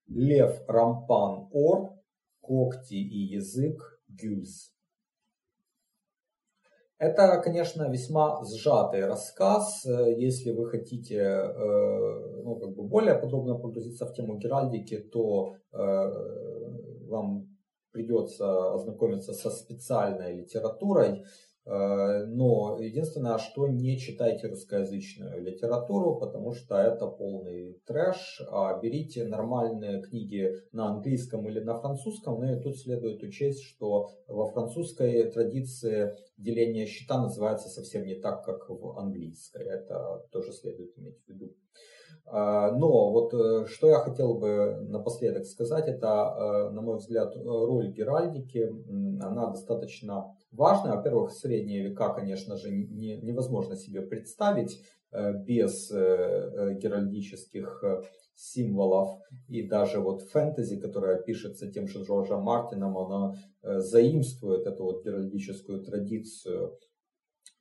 лев 0.09 0.62
рампан 0.69 1.49
ор, 1.53 1.95
когти 2.43 2.97
и 2.97 3.35
язык 3.35 4.03
гюльз. 4.09 4.75
Это, 6.99 7.41
конечно, 7.41 7.89
весьма 7.89 8.45
сжатый 8.45 9.07
рассказ. 9.07 9.85
Если 9.85 10.51
вы 10.51 10.69
хотите 10.69 11.17
э, 11.17 12.43
ну, 12.43 12.57
как 12.57 12.75
бы 12.75 12.83
более 12.83 13.15
подробно 13.15 13.55
погрузиться 13.55 14.05
в 14.05 14.13
тему 14.15 14.37
геральдики, 14.37 14.99
то 14.99 15.55
э, 15.73 15.79
вам 17.07 17.57
придется 17.93 18.75
ознакомиться 18.75 19.33
со 19.33 19.51
специальной 19.51 20.35
литературой. 20.41 21.25
Э, 21.68 22.24
но 22.24 22.78
единственное, 22.81 23.37
что 23.37 23.68
не 23.68 23.98
читайте 23.98 24.46
русскоязычную 24.46 25.42
литературу, 25.42 26.16
потому 26.16 26.54
что 26.54 26.76
это 26.76 27.07
полный 27.07 27.78
трэш. 27.87 28.40
А 28.50 28.81
берите 28.81 29.24
нормальные 29.24 30.02
книги 30.02 30.54
на 30.72 30.88
английском 30.88 31.46
или 31.46 31.61
на 31.61 31.78
французском. 31.78 32.40
Ну 32.40 32.57
и 32.57 32.61
тут 32.61 32.78
следует 32.78 33.22
учесть, 33.22 33.62
что 33.64 34.11
во 34.26 34.46
французской 34.46 35.31
традиции 35.31 36.16
деление 36.38 36.87
счета 36.87 37.20
называется 37.20 37.68
совсем 37.68 38.07
не 38.07 38.14
так, 38.14 38.44
как 38.44 38.70
в 38.70 38.98
английской. 38.98 39.62
Это 39.62 40.26
тоже 40.33 40.52
следует 40.52 40.96
иметь 40.98 41.22
в 41.26 41.28
виду. 41.28 41.54
Э, 42.31 42.71
но 42.77 43.11
вот 43.11 43.35
э, 43.35 43.67
что 43.67 43.88
я 43.88 43.99
хотел 43.99 44.35
бы 44.35 44.87
напоследок 44.88 45.47
сказать, 45.47 45.88
это, 45.88 46.71
на 46.73 46.81
мой 46.81 46.97
взгляд, 46.97 47.37
роль 47.37 47.88
Геральдики. 47.93 48.73
Она 49.21 49.51
достаточно 49.51 50.35
важно. 50.53 50.97
Во-первых, 50.97 51.33
средние 51.33 51.88
века, 51.88 52.12
конечно 52.14 52.57
же, 52.57 52.71
не, 52.71 53.17
невозможно 53.19 53.77
себе 53.77 54.03
представить 54.03 54.83
э, 55.12 55.33
без 55.33 55.91
э, 55.91 55.97
э, 55.97 56.75
геральдических 56.75 57.85
символов. 58.35 59.19
И 59.49 59.67
даже 59.67 59.99
вот 59.99 60.23
фэнтези, 60.23 60.77
которая 60.77 61.21
пишется 61.21 61.71
тем 61.71 61.88
же 61.88 62.05
Джорджем 62.05 62.43
Мартином, 62.43 62.97
она 62.97 63.35
заимствует 63.62 64.67
эту 64.67 64.85
вот 64.85 65.05
геральдическую 65.05 65.83
традицию 65.83 66.79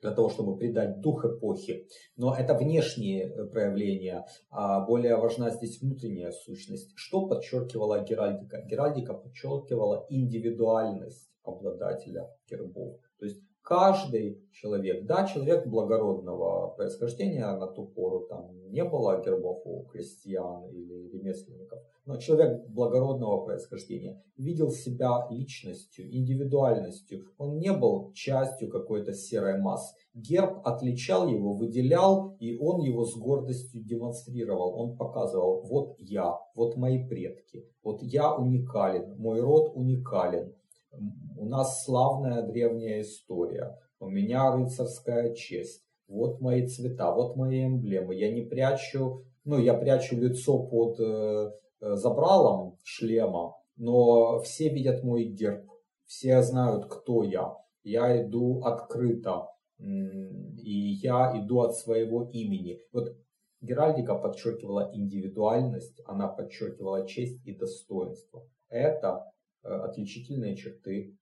для 0.02 0.12
того, 0.12 0.30
чтобы 0.30 0.58
придать 0.58 1.00
дух 1.02 1.26
эпохи. 1.26 1.88
Но 2.16 2.36
это 2.36 2.54
внешние 2.54 3.30
проявления, 3.48 4.26
а 4.50 4.86
более 4.86 5.16
важна 5.18 5.50
здесь 5.50 5.82
внутренняя 5.82 6.32
сущность. 6.32 6.92
Что 6.96 7.28
подчеркивала 7.28 8.04
Геральдика? 8.04 8.62
Геральдика 8.62 9.14
подчеркивала 9.14 10.06
индивидуальность 10.10 11.30
обладателя 11.44 12.30
гербов. 12.50 13.00
То 13.20 13.26
есть 13.26 13.42
каждый 13.68 14.42
человек, 14.54 15.06
да, 15.06 15.26
человек 15.26 15.68
благородного 15.68 16.70
происхождения, 16.70 17.46
на 17.46 17.68
ту 17.68 17.86
пору 17.86 18.26
там 18.30 18.50
не 18.72 18.86
было 18.86 19.22
гербов 19.22 19.62
у 19.66 19.84
крестьян 19.92 20.70
или 20.70 21.10
ремесленников, 21.10 21.80
но 22.06 22.16
человек 22.16 22.66
благородного 22.70 23.44
происхождения 23.44 24.24
видел 24.38 24.72
себя 24.72 25.28
личностью, 25.30 26.06
индивидуальностью. 26.10 27.26
Он 27.38 27.58
не 27.58 27.74
был 27.74 28.14
частью 28.14 28.70
какой-то 28.70 29.12
серой 29.12 29.60
массы. 29.60 29.94
Герб 30.14 30.62
отличал 30.64 31.28
его, 31.28 31.54
выделял, 31.54 32.38
и 32.40 32.58
он 32.58 32.80
его 32.80 33.04
с 33.04 33.18
гордостью 33.18 33.84
демонстрировал. 33.84 34.80
Он 34.80 34.96
показывал, 34.96 35.64
вот 35.64 35.96
я, 36.00 36.38
вот 36.56 36.78
мои 36.78 37.06
предки, 37.06 37.66
вот 37.84 38.02
я 38.02 38.34
уникален, 38.34 39.18
мой 39.18 39.42
род 39.42 39.74
уникален 39.76 40.54
у 40.92 41.46
нас 41.46 41.84
славная 41.84 42.44
древняя 42.44 43.02
история, 43.02 43.78
у 44.00 44.10
меня 44.10 44.52
рыцарская 44.52 45.34
честь, 45.34 45.84
вот 46.08 46.40
мои 46.42 46.68
цвета, 46.68 47.14
вот 47.14 47.36
мои 47.36 47.66
эмблемы. 47.66 48.16
Я 48.16 48.32
не 48.32 48.42
прячу, 48.42 49.24
ну, 49.44 49.58
я 49.58 49.74
прячу 49.74 50.16
лицо 50.16 50.60
под 50.60 51.00
э, 51.00 51.52
э, 51.82 51.96
забралом 51.96 52.78
шлема, 52.84 53.56
но 53.76 54.40
все 54.42 54.70
видят 54.70 55.04
мой 55.04 55.26
герб, 55.26 55.70
все 56.06 56.42
знают, 56.42 56.86
кто 56.86 57.24
я. 57.24 57.56
Я 57.84 58.22
иду 58.24 58.62
открыто, 58.64 59.48
и 59.80 60.98
я 61.02 61.40
иду 61.40 61.62
от 61.62 61.76
своего 61.76 62.30
имени. 62.32 62.80
Вот 62.92 63.16
Геральдика 63.62 64.16
подчеркивала 64.16 64.92
индивидуальность, 64.94 66.02
она 66.06 66.28
подчеркивала 66.28 67.08
честь 67.08 67.46
и 67.46 67.56
достоинство. 67.56 68.48
Это 68.70 69.32
отличительные 69.68 70.56
черты 70.56 71.18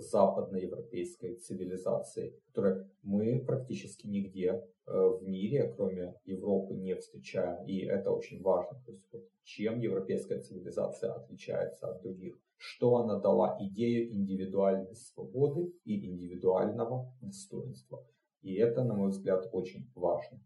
западноевропейской 0.00 1.36
цивилизации, 1.36 2.34
которую 2.46 2.90
мы 3.02 3.44
практически 3.44 4.06
нигде 4.06 4.62
э, 4.86 4.92
в 4.92 5.22
мире, 5.22 5.72
кроме 5.76 6.14
Европы, 6.24 6.74
не 6.74 6.94
встречаем. 6.96 7.64
И 7.66 7.84
это 7.84 8.10
очень 8.10 8.42
важно. 8.42 8.80
То 8.84 8.92
есть, 8.92 9.06
вот, 9.12 9.28
чем 9.44 9.80
европейская 9.80 10.40
цивилизация 10.40 11.12
отличается 11.12 11.88
от 11.88 12.02
других. 12.02 12.36
Что 12.56 12.96
она 12.96 13.18
дала 13.18 13.56
идею 13.60 14.12
индивидуальной 14.12 14.94
свободы 14.94 15.72
и 15.84 16.06
индивидуального 16.06 17.14
достоинства. 17.20 18.06
И 18.42 18.54
это, 18.54 18.84
на 18.84 18.94
мой 18.94 19.10
взгляд, 19.10 19.48
очень 19.52 19.90
важно. 19.94 20.40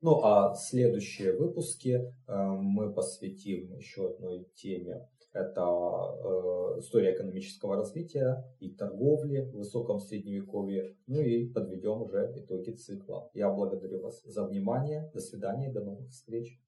Ну 0.00 0.22
а 0.22 0.54
следующие 0.54 1.36
выпуски 1.36 1.90
э, 1.90 2.36
мы 2.36 2.92
посвятим 2.92 3.74
еще 3.74 4.10
одной 4.10 4.44
теме 4.54 5.08
это 5.32 5.60
э, 5.60 6.80
история 6.80 7.14
экономического 7.14 7.76
развития 7.76 8.44
и 8.60 8.70
торговли 8.70 9.40
в 9.40 9.56
высоком 9.56 9.98
средневековье. 10.00 10.96
Ну 11.06 11.20
и 11.20 11.48
подведем 11.48 12.02
уже 12.02 12.32
итоги 12.36 12.70
цикла. 12.72 13.30
Я 13.34 13.50
благодарю 13.50 14.00
вас 14.00 14.22
за 14.24 14.44
внимание. 14.46 15.10
До 15.12 15.20
свидания, 15.20 15.70
до 15.70 15.84
новых 15.84 16.10
встреч. 16.10 16.60